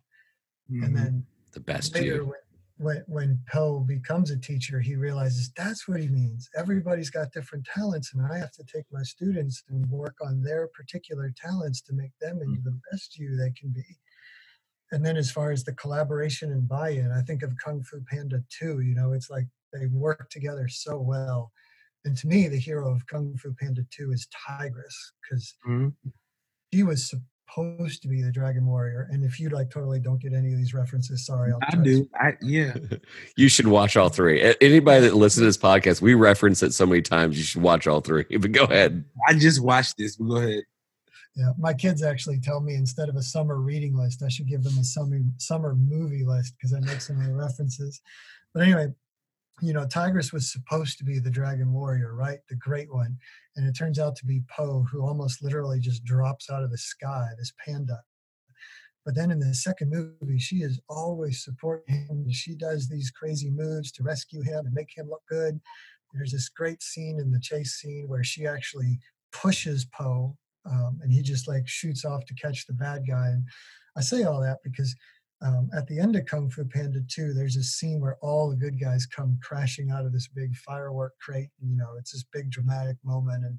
Mm-hmm. 0.70 0.84
And 0.84 0.96
then 0.96 1.26
the 1.52 1.60
best 1.60 1.94
later, 1.94 2.24
when, 2.24 2.34
when, 2.76 3.04
when 3.06 3.40
Po 3.50 3.80
becomes 3.80 4.30
a 4.30 4.38
teacher, 4.38 4.80
he 4.80 4.94
realizes 4.94 5.50
that's 5.56 5.88
what 5.88 6.00
he 6.00 6.08
means. 6.08 6.48
Everybody's 6.56 7.10
got 7.10 7.32
different 7.32 7.66
talents, 7.66 8.12
and 8.14 8.24
I 8.24 8.38
have 8.38 8.52
to 8.52 8.64
take 8.64 8.84
my 8.92 9.02
students 9.02 9.62
and 9.68 9.88
work 9.90 10.16
on 10.22 10.42
their 10.42 10.68
particular 10.68 11.32
talents 11.36 11.80
to 11.82 11.92
make 11.92 12.12
them 12.20 12.40
into 12.40 12.60
the 12.62 12.78
best 12.90 13.18
you 13.18 13.36
they 13.36 13.52
can 13.52 13.70
be. 13.70 13.98
And 14.94 15.04
then, 15.04 15.16
as 15.16 15.28
far 15.28 15.50
as 15.50 15.64
the 15.64 15.72
collaboration 15.72 16.52
and 16.52 16.68
buy-in, 16.68 17.11
I 17.11 17.20
think 17.22 17.42
of 17.42 17.52
Kung 17.62 17.83
Fu 17.83 18.00
Panda 18.09 18.44
2. 18.61 18.80
You 18.80 18.94
know, 18.94 19.12
it's 19.12 19.28
like 19.28 19.46
they 19.72 19.87
work 19.87 20.30
together 20.30 20.68
so 20.68 21.00
well. 21.00 21.50
And 22.04 22.16
to 22.18 22.28
me, 22.28 22.46
the 22.46 22.61
hero 22.61 22.94
of 22.94 23.04
Kung 23.09 23.37
Fu 23.37 23.52
Panda 23.61 23.83
2 23.90 24.12
is 24.12 24.28
Tigress 24.46 25.12
because 25.20 25.57
mm-hmm. 25.68 25.88
he 26.70 26.85
was 26.85 27.11
supposed 27.11 28.02
to 28.02 28.09
be 28.09 28.22
the 28.22 28.30
Dragon 28.30 28.66
Warrior. 28.66 29.09
And 29.11 29.24
if 29.24 29.40
you 29.40 29.48
like 29.48 29.68
totally 29.68 29.98
don't 29.98 30.22
get 30.22 30.33
any 30.33 30.52
of 30.52 30.59
these 30.59 30.74
references, 30.74 31.26
sorry. 31.26 31.50
I'll 31.50 31.59
i 31.68 31.83
do. 31.83 32.09
I, 32.14 32.35
yeah. 32.40 32.74
you 33.37 33.48
should 33.48 33.66
watch 33.66 33.96
all 33.96 34.11
three. 34.11 34.54
Anybody 34.61 35.09
that 35.09 35.16
listens 35.16 35.42
to 35.42 35.46
this 35.46 35.59
podcast, 35.59 36.02
we 36.02 36.14
reference 36.14 36.62
it 36.62 36.72
so 36.72 36.87
many 36.87 37.02
times. 37.02 37.37
You 37.37 37.42
should 37.42 37.62
watch 37.62 37.88
all 37.88 38.00
three. 38.00 38.26
But 38.38 38.52
go 38.52 38.62
ahead. 38.62 39.04
I 39.28 39.35
just 39.35 39.61
watched 39.61 39.96
this. 39.98 40.14
But 40.14 40.28
go 40.28 40.37
ahead. 40.37 40.62
Yeah, 41.36 41.50
my 41.58 41.74
kids 41.74 42.02
actually 42.02 42.38
tell 42.38 42.60
me 42.60 42.74
instead 42.74 43.08
of 43.08 43.16
a 43.16 43.22
summer 43.22 43.56
reading 43.56 43.96
list, 43.96 44.22
I 44.22 44.28
should 44.28 44.48
give 44.48 44.62
them 44.62 44.78
a 44.78 44.84
summer 44.84 45.18
summer 45.38 45.74
movie 45.74 46.24
list 46.24 46.54
because 46.56 46.72
I 46.72 46.80
make 46.80 47.00
so 47.00 47.14
many 47.14 47.32
references. 47.32 48.00
But 48.52 48.62
anyway, 48.62 48.88
you 49.60 49.72
know, 49.72 49.86
Tigress 49.86 50.32
was 50.32 50.52
supposed 50.52 50.98
to 50.98 51.04
be 51.04 51.18
the 51.18 51.30
dragon 51.30 51.72
warrior, 51.72 52.14
right? 52.14 52.38
The 52.48 52.56
great 52.56 52.92
one. 52.92 53.18
And 53.56 53.66
it 53.66 53.72
turns 53.72 53.98
out 53.98 54.14
to 54.16 54.26
be 54.26 54.42
Po, 54.48 54.84
who 54.90 55.02
almost 55.02 55.42
literally 55.42 55.80
just 55.80 56.04
drops 56.04 56.50
out 56.50 56.62
of 56.62 56.70
the 56.70 56.78
sky, 56.78 57.28
this 57.36 57.52
panda. 57.64 58.00
But 59.04 59.14
then 59.14 59.30
in 59.30 59.38
the 59.38 59.54
second 59.54 59.90
movie, 59.90 60.38
she 60.38 60.62
is 60.62 60.80
always 60.88 61.44
supporting 61.44 62.06
him. 62.08 62.30
She 62.30 62.54
does 62.54 62.88
these 62.88 63.10
crazy 63.10 63.50
moves 63.50 63.92
to 63.92 64.02
rescue 64.02 64.42
him 64.42 64.66
and 64.66 64.74
make 64.74 64.96
him 64.96 65.10
look 65.10 65.22
good. 65.28 65.60
There's 66.12 66.32
this 66.32 66.48
great 66.48 66.82
scene 66.82 67.18
in 67.20 67.30
the 67.30 67.40
chase 67.40 67.74
scene 67.74 68.06
where 68.08 68.24
she 68.24 68.46
actually 68.46 69.00
pushes 69.32 69.84
Po 69.84 70.36
um, 70.70 70.98
and 71.03 71.12
he 71.12 71.22
just 71.22 71.48
like 71.48 71.66
shoots 71.66 72.05
off 72.05 72.24
to 72.27 72.35
catch 72.35 72.66
the 72.66 72.72
bad 72.72 73.03
guy. 73.09 73.29
And 73.29 73.44
I 73.96 74.00
say 74.00 74.24
all 74.24 74.40
that 74.40 74.59
because 74.62 74.94
um, 75.42 75.68
at 75.77 75.87
the 75.87 75.98
end 75.98 76.16
of 76.16 76.27
Kung 76.27 76.48
Fu 76.48 76.64
Panda 76.64 77.00
2, 77.09 77.35
there's 77.35 77.57
a 77.57 77.62
scene 77.62 78.00
where 78.00 78.16
all 78.22 78.48
the 78.48 78.57
good 78.57 78.81
guys 78.81 79.07
come 79.07 79.38
crashing 79.42 79.90
out 79.90 80.07
of 80.07 80.12
this 80.12 80.29
big 80.29 80.57
firework 80.57 81.12
crate. 81.20 81.50
And, 81.61 81.70
you 81.70 81.77
know, 81.77 81.94
it's 81.98 82.12
this 82.12 82.24
big 82.33 82.50
dramatic 82.50 82.96
moment. 83.05 83.44
And 83.44 83.59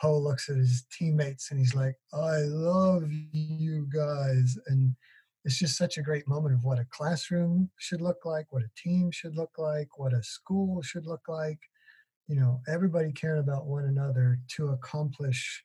Po 0.00 0.18
looks 0.18 0.48
at 0.48 0.56
his 0.56 0.86
teammates 0.90 1.50
and 1.50 1.60
he's 1.60 1.74
like, 1.74 1.94
I 2.14 2.38
love 2.46 3.10
you 3.32 3.86
guys. 3.92 4.56
And 4.68 4.94
it's 5.44 5.58
just 5.58 5.76
such 5.76 5.98
a 5.98 6.02
great 6.02 6.26
moment 6.26 6.54
of 6.54 6.64
what 6.64 6.78
a 6.78 6.86
classroom 6.90 7.70
should 7.78 8.00
look 8.00 8.24
like, 8.24 8.46
what 8.50 8.62
a 8.62 8.70
team 8.82 9.10
should 9.10 9.36
look 9.36 9.58
like, 9.58 9.98
what 9.98 10.14
a 10.14 10.22
school 10.22 10.80
should 10.80 11.06
look 11.06 11.28
like. 11.28 11.58
You 12.28 12.36
know, 12.36 12.60
everybody 12.68 13.12
caring 13.12 13.40
about 13.40 13.66
one 13.66 13.84
another 13.84 14.38
to 14.56 14.68
accomplish 14.68 15.64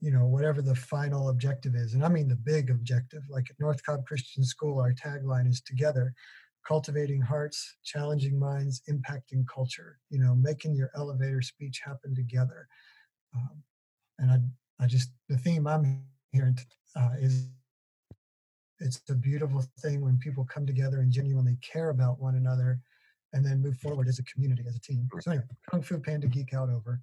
you 0.00 0.12
know 0.12 0.26
whatever 0.26 0.62
the 0.62 0.74
final 0.74 1.28
objective 1.28 1.74
is 1.74 1.94
and 1.94 2.04
i 2.04 2.08
mean 2.08 2.28
the 2.28 2.36
big 2.36 2.70
objective 2.70 3.22
like 3.28 3.46
at 3.50 3.58
north 3.58 3.82
cobb 3.84 4.04
christian 4.06 4.44
school 4.44 4.80
our 4.80 4.92
tagline 4.92 5.48
is 5.48 5.60
together 5.60 6.14
cultivating 6.66 7.20
hearts 7.20 7.76
challenging 7.84 8.38
minds 8.38 8.82
impacting 8.88 9.44
culture 9.52 9.98
you 10.10 10.18
know 10.18 10.34
making 10.34 10.74
your 10.74 10.90
elevator 10.94 11.40
speech 11.42 11.80
happen 11.84 12.14
together. 12.14 12.68
Um, 13.34 13.62
and 14.18 14.30
i 14.30 14.84
i 14.84 14.86
just 14.86 15.10
the 15.28 15.38
theme 15.38 15.66
i'm 15.66 16.04
hearing 16.32 16.58
uh, 16.96 17.10
is 17.20 17.48
it's 18.80 19.02
a 19.10 19.14
beautiful 19.14 19.64
thing 19.80 20.00
when 20.00 20.18
people 20.18 20.44
come 20.44 20.66
together 20.66 21.00
and 21.00 21.10
genuinely 21.10 21.56
care 21.62 21.90
about 21.90 22.20
one 22.20 22.36
another 22.36 22.80
and 23.32 23.44
then 23.44 23.60
move 23.60 23.76
forward 23.78 24.08
as 24.08 24.18
a 24.18 24.22
community 24.22 24.62
as 24.68 24.76
a 24.76 24.80
team. 24.80 25.08
So 25.20 25.30
anyway 25.30 25.46
kung 25.70 25.82
fu 25.82 25.98
panda 25.98 26.28
geek 26.28 26.54
out 26.54 26.70
over 26.70 27.00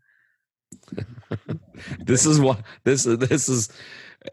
this 2.05 2.25
is 2.25 2.39
what 2.39 2.61
this 2.83 3.05
is 3.05 3.17
this 3.17 3.49
is 3.49 3.69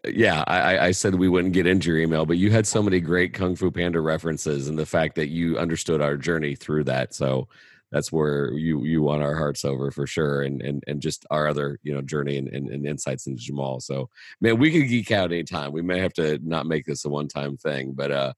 yeah 0.04 0.44
I, 0.46 0.86
I 0.86 0.90
said 0.92 1.14
we 1.14 1.28
wouldn't 1.28 1.54
get 1.54 1.66
into 1.66 1.90
your 1.90 1.98
email 1.98 2.24
but 2.24 2.38
you 2.38 2.50
had 2.50 2.66
so 2.66 2.82
many 2.82 3.00
great 3.00 3.34
kung 3.34 3.56
fu 3.56 3.70
panda 3.70 4.00
references 4.00 4.68
and 4.68 4.78
the 4.78 4.86
fact 4.86 5.16
that 5.16 5.28
you 5.28 5.58
understood 5.58 6.00
our 6.00 6.16
journey 6.16 6.54
through 6.54 6.84
that. 6.84 7.14
So 7.14 7.48
that's 7.90 8.10
where 8.10 8.52
you 8.52 8.84
you 8.84 9.02
won 9.02 9.20
our 9.20 9.36
hearts 9.36 9.64
over 9.64 9.90
for 9.90 10.06
sure 10.06 10.42
and 10.42 10.62
and, 10.62 10.82
and 10.86 11.02
just 11.02 11.26
our 11.30 11.46
other 11.46 11.78
you 11.82 11.92
know 11.92 12.00
journey 12.00 12.38
and, 12.38 12.48
and, 12.48 12.70
and 12.70 12.86
insights 12.86 13.26
into 13.26 13.42
jamal. 13.42 13.80
So 13.80 14.08
man 14.40 14.58
we 14.58 14.70
could 14.70 14.88
geek 14.88 15.10
out 15.10 15.32
anytime. 15.32 15.72
We 15.72 15.82
may 15.82 16.00
have 16.00 16.14
to 16.14 16.38
not 16.42 16.66
make 16.66 16.86
this 16.86 17.04
a 17.04 17.08
one-time 17.08 17.56
thing 17.56 17.92
but 17.92 18.10
uh 18.10 18.32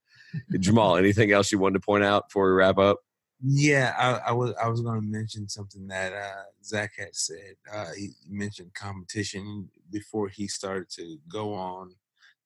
jamal 0.59 0.97
anything 0.97 1.31
else 1.31 1.51
you 1.51 1.59
wanted 1.59 1.79
to 1.79 1.85
point 1.85 2.03
out 2.03 2.27
before 2.27 2.47
we 2.47 2.57
wrap 2.57 2.77
up 2.77 2.99
yeah, 3.43 3.93
I, 3.97 4.29
I 4.29 4.31
was 4.31 4.53
I 4.61 4.67
was 4.67 4.81
going 4.81 5.01
to 5.01 5.07
mention 5.07 5.47
something 5.49 5.87
that 5.87 6.13
uh, 6.13 6.43
Zach 6.63 6.93
had 6.97 7.13
said. 7.13 7.55
Uh, 7.71 7.91
he 7.97 8.11
mentioned 8.29 8.73
competition 8.73 9.69
before 9.91 10.29
he 10.29 10.47
started 10.47 10.89
to 10.91 11.17
go 11.31 11.53
on 11.53 11.93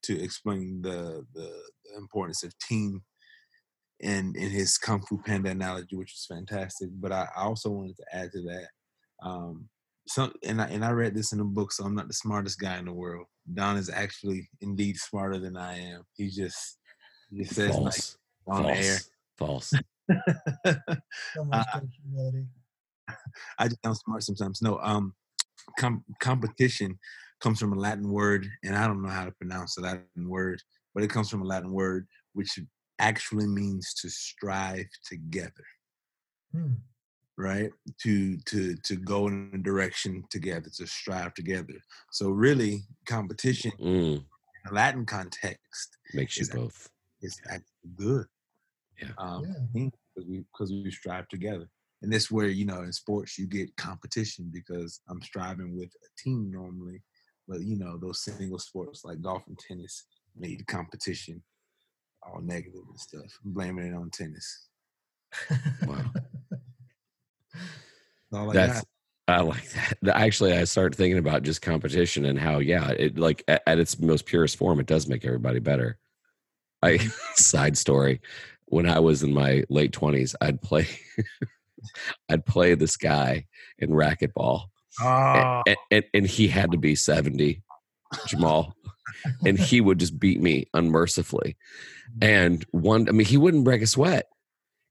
to 0.04 0.22
explain 0.22 0.82
the 0.82 1.26
the, 1.34 1.52
the 1.86 1.98
importance 1.98 2.44
of 2.44 2.58
team 2.60 3.04
and 4.02 4.36
in 4.36 4.50
his 4.50 4.78
Kung 4.78 5.02
Fu 5.02 5.22
Panda 5.22 5.50
analogy, 5.50 5.96
which 5.96 6.14
is 6.14 6.26
fantastic. 6.26 6.90
But 6.94 7.12
I, 7.12 7.28
I 7.36 7.44
also 7.44 7.70
wanted 7.70 7.98
to 7.98 8.06
add 8.14 8.32
to 8.32 8.42
that. 8.44 8.68
Um, 9.22 9.70
some 10.08 10.34
and 10.44 10.62
I 10.62 10.66
and 10.68 10.84
I 10.84 10.92
read 10.92 11.14
this 11.14 11.34
in 11.34 11.40
a 11.40 11.46
book, 11.46 11.72
so 11.72 11.84
I'm 11.84 11.96
not 11.96 12.08
the 12.08 12.14
smartest 12.14 12.60
guy 12.60 12.78
in 12.78 12.86
the 12.86 12.94
world. 12.94 13.28
Don 13.54 13.78
is 13.78 13.90
actually 13.90 14.50
indeed 14.62 14.98
smarter 14.98 15.38
than 15.38 15.56
I 15.56 15.80
am. 15.80 16.04
He 16.16 16.30
just 16.30 16.80
he 17.32 17.44
says 17.44 17.76
False. 17.76 18.18
like 18.48 18.58
on 18.58 18.64
False. 18.64 18.78
air. 18.78 18.98
False. 19.38 19.74
so 21.36 21.46
much 21.46 21.68
uh, 21.74 21.80
humility. 22.04 22.48
I 23.58 23.68
just 23.68 23.82
sound 23.84 23.98
smart 23.98 24.24
sometimes. 24.24 24.62
No, 24.62 24.80
um, 24.82 25.14
com- 25.80 26.04
competition 26.20 26.98
comes 27.40 27.60
from 27.60 27.74
a 27.74 27.80
Latin 27.80 28.10
word, 28.12 28.48
and 28.64 28.76
I 28.76 28.88
don't 28.88 29.02
know 29.02 29.10
how 29.10 29.26
to 29.26 29.32
pronounce 29.32 29.76
the 29.76 29.82
Latin 29.82 30.30
word, 30.30 30.62
but 30.94 31.04
it 31.04 31.10
comes 31.10 31.30
from 31.30 31.42
a 31.42 31.46
Latin 31.46 31.72
word 31.72 32.08
which 32.34 32.60
actually 33.00 33.48
means 33.48 33.94
to 33.96 34.10
strive 34.10 34.86
together. 35.06 35.66
Hmm. 36.54 36.74
Right? 37.38 37.72
To 38.04 38.38
to 38.38 38.76
to 38.76 38.96
go 38.98 39.28
in 39.28 39.52
a 39.54 39.58
direction 39.58 40.26
together, 40.30 40.70
to 40.76 40.88
strive 40.88 41.34
together. 41.34 41.76
So 42.12 42.30
really, 42.32 42.82
competition 43.06 43.72
mm. 43.80 44.18
in 44.18 44.26
a 44.70 44.74
Latin 44.74 45.06
context 45.06 45.98
makes 46.14 46.38
you 46.38 46.48
both. 46.54 46.90
It's 47.22 47.40
actually 47.50 47.96
good. 47.96 48.26
Yeah. 49.02 49.10
Um, 49.18 49.44
yeah 49.74 49.92
because 50.16 50.30
we 50.30 50.44
because 50.52 50.72
we 50.72 50.92
strive 50.92 51.28
together. 51.28 51.70
And 52.02 52.14
that's 52.14 52.32
where 52.32 52.48
you 52.48 52.66
know 52.66 52.82
in 52.82 52.94
sports 52.94 53.38
you 53.38 53.46
get 53.46 53.76
competition 53.76 54.50
because 54.54 55.02
I'm 55.10 55.22
striving 55.22 55.78
with 55.78 55.90
a 55.90 56.10
team 56.22 56.50
normally, 56.52 57.02
but 57.48 57.62
you 57.62 57.78
know 57.78 57.98
those 57.98 58.24
single 58.24 58.60
sports 58.60 59.02
like 59.04 59.22
golf 59.22 59.44
and 59.48 59.60
tennis 59.60 60.06
made 60.38 60.66
competition 60.68 61.42
all 62.24 62.42
negative 62.42 62.82
and 62.88 63.00
stuff. 63.00 63.40
I'm 63.46 63.54
blaming 63.54 63.88
it 63.88 63.96
on 63.96 64.10
tennis. 64.10 64.68
Wow. 65.86 66.06
like 68.32 68.54
that's. 68.54 68.80
That. 68.80 68.86
I 69.28 69.42
like 69.42 69.70
that. 70.02 70.18
Actually, 70.18 70.54
I 70.54 70.64
started 70.64 70.98
thinking 70.98 71.20
about 71.20 71.44
just 71.44 71.62
competition 71.62 72.26
and 72.26 72.40
how, 72.40 72.58
yeah, 72.58 72.90
it 72.90 73.20
like 73.20 73.44
at, 73.48 73.62
at 73.68 73.78
its 73.78 74.00
most 74.00 74.26
purest 74.26 74.58
form, 74.58 74.80
it 74.80 74.88
does 74.88 75.08
make 75.08 75.24
everybody 75.24 75.60
better. 75.60 76.00
I 76.82 76.98
side 77.36 77.78
story 77.78 78.22
when 78.70 78.88
I 78.88 79.00
was 79.00 79.24
in 79.24 79.34
my 79.34 79.64
late 79.70 79.92
twenties, 79.92 80.36
I'd 80.42 80.62
play 80.62 80.88
I'd 82.30 82.46
play 82.46 82.76
this 82.76 82.98
guy 82.98 83.46
in 83.78 83.90
racquetball. 83.90 84.64
Oh. 85.02 85.06
Ah. 85.06 85.64
And, 85.66 85.78
and, 85.92 86.04
and, 86.14 86.28
he 86.28 86.48
had 86.48 86.72
to 86.72 86.78
be 86.78 86.96
70, 86.96 87.62
Jamal. 88.28 88.76
and 89.46 89.58
he 89.58 89.80
would 89.82 90.00
just 90.00 90.20
beat 90.20 90.42
me 90.42 90.68
unmercifully. 90.74 91.56
And 92.22 92.66
one, 92.72 93.08
I 93.08 93.12
mean, 93.12 93.28
he 93.28 93.38
wouldn't 93.38 93.64
break 93.64 93.82
a 93.82 93.88
sweat 93.88 94.28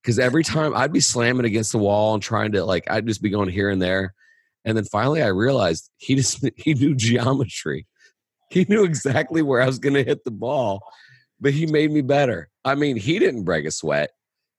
because 0.03 0.19
every 0.19 0.45
time 0.45 0.75
I'd 0.75 0.93
be 0.93 1.01
slamming 1.01 1.45
against 1.45 1.73
the 1.73 1.79
wall 1.79 2.15
and 2.15 2.23
trying 2.23 2.53
to, 2.53 2.65
like, 2.65 2.91
I'd 2.91 3.07
just 3.07 3.23
be 3.23 3.31
going 3.31 3.51
here 3.51 3.71
and 3.71 3.83
there. 3.83 4.15
And 4.65 4.77
then 4.77 4.85
finally 4.85 5.23
I 5.23 5.29
realized 5.29 5.91
he 5.99 6.15
just, 6.15 6.49
he 6.57 6.75
knew 6.75 6.95
geometry. 6.95 7.87
He 8.51 8.65
knew 8.67 8.85
exactly 8.85 9.43
where 9.43 9.61
I 9.61 9.67
was 9.67 9.79
going 9.79 9.95
to 9.95 10.05
hit 10.05 10.25
the 10.25 10.31
ball 10.31 10.83
but 11.41 11.53
he 11.53 11.67
made 11.67 11.91
me 11.91 12.01
better. 12.01 12.49
I 12.69 12.75
mean, 12.75 12.97
he 12.97 13.19
didn't 13.19 13.45
break 13.45 13.67
a 13.67 13.71
sweat, 13.71 14.11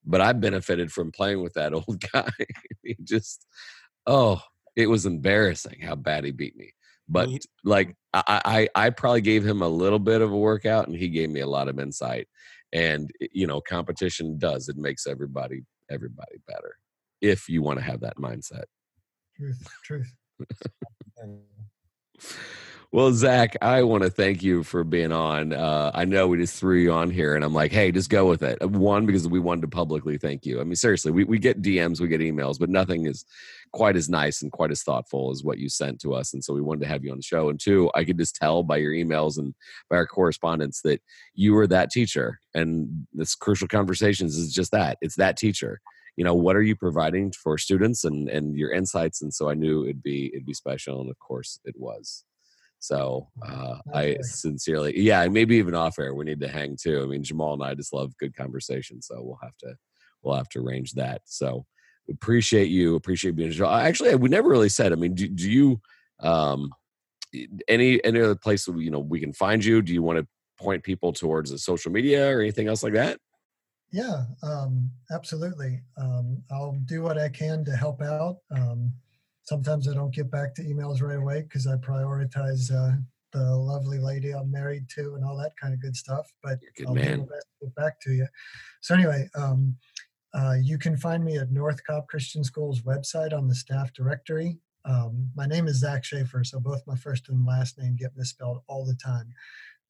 but 0.06 0.22
I 0.22 0.34
benefited 0.34 0.92
from 0.92 1.12
playing 1.12 1.42
with 1.42 1.54
that 1.54 1.74
old 1.74 2.02
guy. 2.12 2.30
he 2.84 2.96
just, 3.04 3.46
oh, 4.06 4.42
it 4.76 4.88
was 4.88 5.06
embarrassing 5.06 5.82
how 5.82 5.96
bad 5.96 6.26
he 6.26 6.32
beat 6.32 6.56
me. 6.56 6.74
But 7.08 7.30
like, 7.64 7.96
I, 8.14 8.68
I, 8.76 8.86
I 8.86 8.90
probably 8.92 9.22
gave 9.22 9.46
him 9.46 9.64
a 9.64 9.68
little 9.68 9.98
bit 9.98 10.22
of 10.22 10.32
a 10.32 10.38
workout, 10.38 10.88
and 10.88 10.96
he 10.96 11.10
gave 11.10 11.32
me 11.32 11.40
a 11.40 11.48
lot 11.48 11.68
of 11.68 11.80
insight. 11.80 12.28
And 12.72 13.10
you 13.32 13.48
know, 13.48 13.62
competition 13.62 14.38
does 14.38 14.70
it 14.70 14.78
makes 14.78 15.08
everybody 15.08 15.64
everybody 15.90 16.38
better 16.48 16.76
if 17.20 17.50
you 17.50 17.64
want 17.64 17.80
to 17.80 17.86
have 17.86 18.02
that 18.02 18.18
mindset. 18.18 18.66
Truth, 19.36 19.68
truth. 19.84 20.14
Well, 22.92 23.14
Zach, 23.14 23.56
I 23.62 23.84
want 23.84 24.02
to 24.02 24.10
thank 24.10 24.42
you 24.42 24.64
for 24.64 24.84
being 24.84 25.12
on. 25.12 25.54
Uh, 25.54 25.92
I 25.94 26.06
know 26.06 26.28
we 26.28 26.38
just 26.38 26.60
threw 26.60 26.80
you 26.80 26.92
on 26.92 27.12
here, 27.12 27.36
and 27.36 27.46
I'm 27.46 27.54
like, 27.54 27.72
hey, 27.72 27.92
just 27.92 28.10
go 28.10 28.28
with 28.28 28.42
it. 28.42 28.58
Uh, 28.64 28.68
one, 28.68 29.06
because 29.06 29.28
we 29.28 29.40
wanted 29.40 29.62
to 29.62 29.68
publicly 29.68 30.18
thank 30.18 30.44
you. 30.44 30.60
I 30.60 30.64
mean, 30.64 30.76
seriously, 30.76 31.12
we, 31.12 31.24
we 31.24 31.38
get 31.38 31.62
DMs, 31.62 32.02
we 32.02 32.08
get 32.08 32.20
emails, 32.20 32.58
but 32.58 32.68
nothing 32.68 33.06
is 33.06 33.26
quite 33.74 33.96
as 33.96 34.10
nice 34.10 34.42
and 34.42 34.52
quite 34.52 34.72
as 34.72 34.82
thoughtful 34.82 35.30
as 35.30 35.44
what 35.44 35.60
you 35.60 35.70
sent 35.70 36.02
to 36.02 36.16
us. 36.16 36.34
And 36.34 36.44
so 36.44 36.52
we 36.52 36.62
wanted 36.62 36.82
to 36.82 36.88
have 36.88 37.04
you 37.04 37.12
on 37.12 37.18
the 37.18 37.24
show. 37.24 37.50
And 37.50 37.60
two, 37.60 37.92
I 37.94 38.04
could 38.04 38.18
just 38.18 38.36
tell 38.36 38.64
by 38.64 38.78
your 38.78 38.94
emails 38.94 39.38
and 39.38 39.54
by 39.88 39.98
our 39.98 40.08
correspondence 40.08 40.82
that 40.82 41.00
you 41.36 41.54
were 41.54 41.68
that 41.68 41.92
teacher. 41.92 42.40
And 42.56 43.06
this 43.14 43.36
crucial 43.36 43.68
conversations 43.68 44.36
is 44.36 44.52
just 44.52 44.72
that 44.72 44.98
it's 45.02 45.18
that 45.18 45.38
teacher 45.38 45.80
you 46.18 46.26
know 46.26 46.34
what 46.34 46.56
are 46.56 46.64
you 46.64 46.76
providing 46.76 47.32
for 47.32 47.58
students 47.58 48.04
and 48.04 48.28
and 48.30 48.58
your 48.58 48.72
insights 48.72 49.22
and 49.22 49.32
so 49.34 49.48
i 49.48 49.54
knew 49.54 49.84
it'd 49.84 50.04
be 50.04 50.32
it'd 50.34 50.46
be 50.46 50.54
special 50.54 51.00
and 51.00 51.10
of 51.10 51.18
course 51.20 51.60
it 51.64 51.76
was 51.78 52.26
so 52.80 53.28
uh, 53.46 53.78
I 53.94 54.18
sincerely, 54.22 55.00
yeah, 55.00 55.28
maybe 55.28 55.58
even 55.58 55.76
off 55.76 56.00
air, 56.00 56.16
we 56.16 56.26
need 56.26 56.40
to 56.40 56.48
hang 56.48 56.78
too. 56.82 57.04
I 57.04 57.06
mean, 57.06 57.24
Jamal 57.24 57.54
and 57.54 57.64
I 57.64 57.76
just 57.76 57.94
love 57.94 58.18
good 58.18 58.36
conversation, 58.36 59.02
so 59.02 59.22
we'll 59.22 59.40
have 59.44 59.58
to 59.58 59.76
we'll 60.24 60.36
have 60.36 60.50
to 60.50 60.60
arrange 60.60 60.94
that. 60.94 61.22
So 61.26 61.66
appreciate 62.10 62.70
you, 62.70 62.96
appreciate 62.96 63.36
being. 63.36 63.54
Actually, 63.64 64.16
we 64.16 64.30
never 64.30 64.50
really 64.50 64.70
said. 64.70 64.94
I 64.94 64.96
mean, 64.96 65.14
do, 65.14 65.28
do 65.28 65.50
you? 65.50 65.82
Um, 66.22 66.72
any 67.68 68.04
any 68.04 68.20
other 68.20 68.36
place 68.36 68.68
you 68.68 68.90
know 68.90 69.00
we 69.00 69.20
can 69.20 69.34
find 69.34 69.64
you? 69.64 69.82
Do 69.82 69.94
you 69.94 70.02
want 70.02 70.20
to 70.20 70.28
point 70.58 70.84
people 70.84 71.14
towards 71.14 71.52
the 71.52 71.58
social 71.58 71.92
media 71.92 72.36
or 72.36 72.42
anything 72.42 72.68
else 72.68 72.82
like 72.82 72.94
that? 72.94 73.20
Yeah, 73.92 74.26
um, 74.44 74.92
absolutely. 75.12 75.82
Um, 75.98 76.44
I'll 76.52 76.78
do 76.86 77.02
what 77.02 77.18
I 77.18 77.30
can 77.30 77.66
to 77.66 77.76
help 77.76 78.02
out. 78.02 78.38
Um, 78.52 78.94
sometimes 79.50 79.88
I 79.88 79.94
don't 79.94 80.14
get 80.14 80.30
back 80.30 80.54
to 80.56 80.64
emails 80.64 81.02
right 81.02 81.18
away 81.18 81.42
because 81.42 81.66
I 81.66 81.76
prioritize 81.76 82.72
uh, 82.72 82.98
the 83.34 83.56
lovely 83.56 83.98
lady 83.98 84.32
I'm 84.32 84.52
married 84.52 84.88
to 84.96 85.16
and 85.16 85.26
all 85.26 85.36
that 85.38 85.58
kind 85.60 85.74
of 85.74 85.82
good 85.82 85.96
stuff. 85.96 86.32
But 86.44 86.60
good 86.78 86.88
I'll 86.88 86.94
man. 86.94 87.06
do 87.06 87.18
my 87.22 87.36
best 87.36 87.48
to 87.60 87.66
get 87.66 87.76
back 87.76 88.00
to 88.02 88.12
you. 88.12 88.28
So 88.82 88.94
anyway, 88.94 89.28
um, 89.36 89.76
uh, 90.34 90.56
you 90.62 90.78
can 90.78 90.96
find 90.96 91.26
me 91.26 91.38
at 91.38 91.52
North 91.52 91.84
Cobb 91.84 92.08
Christian 92.08 92.44
School's 92.44 92.82
website 92.82 93.34
on 93.34 93.48
the 93.48 93.56
staff 93.56 93.92
directory. 93.94 94.60
Um, 94.86 95.32
my 95.36 95.48
name 95.48 95.68
is 95.68 95.80
Zach 95.80 96.06
Shaffer, 96.06 96.44
so 96.44 96.60
both 96.60 96.84
my 96.86 96.96
first 96.96 97.30
and 97.30 97.46
last 97.46 97.80
name 97.80 97.98
get 98.00 98.16
misspelled 98.16 98.62
all 98.68 98.86
the 98.86 98.96
time 98.96 99.34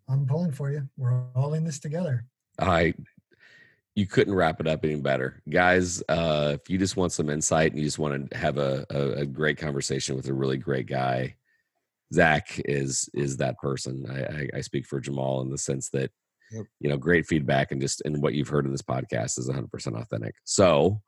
I'm 0.09 0.25
pulling 0.27 0.53
for 0.53 0.71
you. 0.71 0.89
We're 0.97 1.25
all 1.35 1.55
in 1.55 1.65
this 1.65 1.81
together. 1.81 2.25
I 2.59 2.95
you 3.95 4.07
couldn't 4.07 4.35
wrap 4.35 4.61
it 4.61 4.69
up 4.69 4.85
any 4.85 4.95
better 4.95 5.43
guys 5.49 6.01
uh, 6.09 6.53
if 6.55 6.71
you 6.71 6.79
just 6.79 6.97
want 6.97 7.11
some 7.11 7.29
insight 7.29 7.73
and 7.73 7.81
you 7.81 7.85
just 7.85 7.99
want 7.99 8.31
to 8.31 8.37
have 8.37 8.57
a, 8.57 8.87
a, 8.91 9.23
a, 9.23 9.27
great 9.27 9.59
conversation 9.59 10.15
with 10.15 10.29
a 10.29 10.33
really 10.33 10.57
great 10.57 10.87
guy 10.87 11.35
zach 12.13 12.61
is 12.65 13.09
is 13.15 13.37
that 13.39 13.59
person. 13.59 14.07
I, 14.11 14.23
I, 14.23 14.49
I 14.59 14.61
speak 14.61 14.87
for 14.87 15.01
jamal 15.01 15.41
in 15.43 15.51
the 15.51 15.59
sense 15.59 15.91
that 15.91 16.11
yep. 16.53 16.65
you 16.81 16.89
know 16.89 16.97
great 16.97 17.27
feedback 17.27 17.73
and 17.73 17.81
just 17.81 18.03
and 18.05 18.23
what 18.23 18.35
you've 18.35 18.49
heard 18.49 18.67
in 18.67 18.73
this 18.73 18.83
podcast 18.83 19.39
is 19.39 19.51
100% 19.51 20.01
authentic. 20.01 20.35
So 20.45 21.01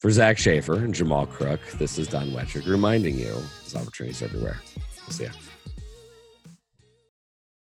for 0.00 0.10
zach 0.10 0.38
shaffer 0.38 0.74
and 0.74 0.94
jamal 0.94 1.26
crook 1.26 1.60
this 1.78 1.98
is 1.98 2.06
don 2.06 2.30
wettrick 2.30 2.66
reminding 2.68 3.18
you 3.18 3.32
there's 3.32 3.74
opportunities 3.74 4.22
everywhere. 4.22 4.60
We'll 5.06 5.14
see 5.14 5.24
ya 5.24 5.30